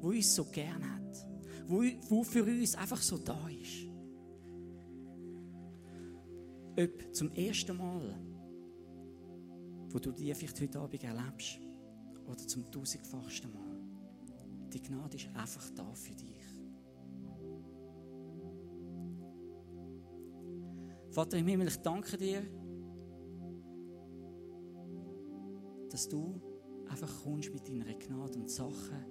wo 0.00 0.10
uns 0.10 0.32
so 0.32 0.44
gern 0.44 0.82
hat, 0.94 1.26
wo, 1.66 1.82
wo 2.08 2.22
für 2.22 2.44
uns 2.44 2.76
einfach 2.76 3.02
so 3.02 3.18
da 3.18 3.48
ist. 3.48 3.88
Ob 6.78 7.14
zum 7.14 7.32
ersten 7.32 7.76
Mal, 7.76 8.14
wo 9.88 9.98
du 9.98 10.12
die 10.12 10.32
vielleicht 10.32 10.60
heute 10.60 10.78
Abend 10.78 11.02
erlebst, 11.02 11.58
oder 12.28 12.46
zum 12.46 12.70
tausendfachsten 12.70 13.52
Mal. 13.52 13.80
Die 14.72 14.82
Gnade 14.82 15.16
ist 15.16 15.28
einfach 15.34 15.70
da 15.74 15.94
für 15.94 16.14
dich. 16.14 16.38
Vater 21.10 21.38
im 21.38 21.46
Himmel, 21.46 21.68
ich 21.68 21.78
danke 21.78 22.18
dir, 22.18 22.42
dass 25.90 26.08
du 26.08 26.40
einfach 26.88 27.22
kommst 27.22 27.52
mit 27.52 27.66
deiner 27.66 27.94
Gnade 27.94 28.38
und 28.38 28.50
Sachen 28.50 29.04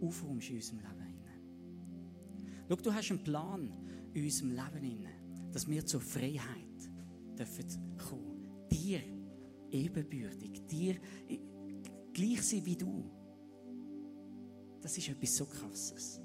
aufräumst 0.00 0.50
in 0.50 0.56
unserem 0.56 0.78
Leben. 0.78 1.10
Schau, 2.68 2.76
du 2.76 2.94
hast 2.94 3.10
einen 3.10 3.24
Plan 3.24 3.72
in 4.12 4.24
unserem 4.24 4.50
Leben, 4.50 5.06
dass 5.50 5.66
wir 5.66 5.84
zur 5.84 6.00
Freiheit 6.00 6.90
dürfen 7.36 7.96
kommen. 7.96 8.68
Dir 8.70 9.00
ebenbürtig, 9.70 10.66
dir 10.66 10.96
gleich 12.20 12.42
sein 12.42 12.64
wie 12.64 12.76
du. 12.76 13.10
Das 14.80 14.96
ist 14.96 15.08
etwas 15.08 15.36
so 15.36 15.46
Krasses. 15.46 16.20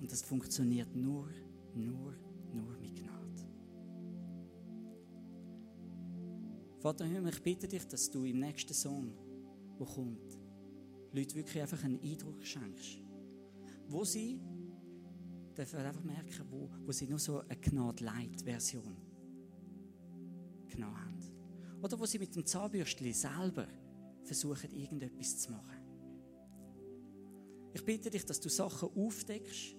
Und 0.00 0.10
das 0.10 0.22
funktioniert 0.22 0.94
nur, 0.94 1.28
nur, 1.74 2.14
nur 2.52 2.78
mit 2.78 2.94
Gnade. 2.94 3.48
Vater 6.78 7.06
Himmel, 7.06 7.32
ich 7.32 7.42
bitte 7.42 7.66
dich, 7.66 7.86
dass 7.86 8.10
du 8.10 8.24
im 8.24 8.40
nächsten 8.40 8.74
Song, 8.74 9.12
der 9.78 9.86
kommt, 9.86 10.38
Leute 11.12 11.34
wirklich 11.36 11.62
einfach 11.62 11.82
einen 11.84 12.00
Eindruck 12.00 12.44
schenkst. 12.44 12.98
Wo 13.88 14.04
sie 14.04 14.40
dürfen 15.56 15.78
einfach 15.78 16.02
merken, 16.02 16.46
wo, 16.50 16.68
wo 16.84 16.92
sie 16.92 17.06
nur 17.06 17.18
so 17.18 17.40
eine 17.40 17.56
Gnade-Light-Version 17.56 18.96
genommen 20.68 21.00
haben. 21.00 21.14
Oder 21.80 21.98
wo 21.98 22.06
sie 22.06 22.18
mit 22.18 22.34
dem 22.34 22.44
Zahnbürstchen 22.44 23.12
selber 23.12 23.68
versuchen, 24.24 24.70
irgendetwas 24.72 25.38
zu 25.38 25.52
machen. 25.52 25.84
Ich 27.72 27.84
bitte 27.84 28.10
dich, 28.10 28.24
dass 28.24 28.40
du 28.40 28.48
Sachen 28.48 28.88
aufdeckst, 28.96 29.76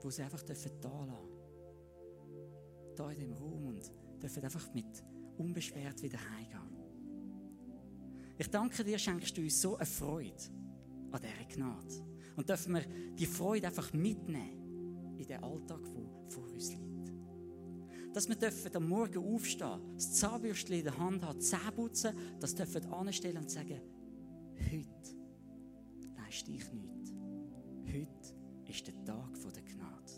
wo 0.00 0.10
sie 0.10 0.22
einfach 0.22 0.42
da 0.42 0.52
lassen 0.52 0.80
dürfen. 0.80 1.18
Da 2.96 3.10
in 3.10 3.20
dem 3.20 3.32
Raum 3.32 3.66
und 3.66 3.92
dürfen 4.22 4.44
einfach 4.44 4.72
mit 4.74 5.04
unbeschwert 5.36 6.02
wieder 6.02 6.18
heimgehen. 6.18 6.68
Ich 8.38 8.48
danke 8.48 8.84
dir, 8.84 8.98
schenkst 8.98 9.36
du 9.36 9.42
uns 9.42 9.60
so 9.60 9.76
eine 9.76 9.86
Freude 9.86 10.44
an 11.10 11.20
dieser 11.20 11.56
Gnade. 11.56 12.06
Und 12.36 12.48
dürfen 12.48 12.74
wir 12.74 12.84
die 13.14 13.26
Freude 13.26 13.66
einfach 13.66 13.92
mitnehmen 13.92 15.16
in 15.18 15.26
den 15.26 15.42
Alltag, 15.42 15.82
der 15.82 16.30
vor 16.30 16.44
uns 16.48 16.70
liegt 16.70 16.87
dass 18.18 18.28
wir 18.28 18.34
dürfen 18.34 18.74
am 18.74 18.88
Morgen 18.88 19.32
aufstehen, 19.32 19.94
das 19.94 20.12
Zahnbürstchen 20.14 20.74
in 20.74 20.82
der 20.82 20.98
Hand 20.98 21.22
haben, 21.22 21.40
Zähne 21.40 21.70
putzen, 21.70 22.12
das 22.40 22.52
dürfen 22.52 22.84
anstellen 22.92 23.36
und 23.36 23.48
sagen, 23.48 23.80
heute 24.72 25.16
leiste 26.16 26.50
ich 26.50 26.72
nichts. 26.72 27.12
Heute 27.86 28.68
ist 28.68 28.88
der 28.88 29.04
Tag 29.04 29.38
der 29.54 29.62
Gnade. 29.62 30.12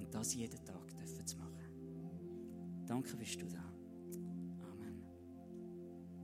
Und 0.00 0.12
das 0.12 0.34
jeden 0.34 0.64
Tag 0.64 0.92
dürfen 0.96 1.24
zu 1.24 1.36
machen. 1.36 2.84
Danke, 2.88 3.16
bist 3.16 3.40
du 3.40 3.46
da. 3.46 3.77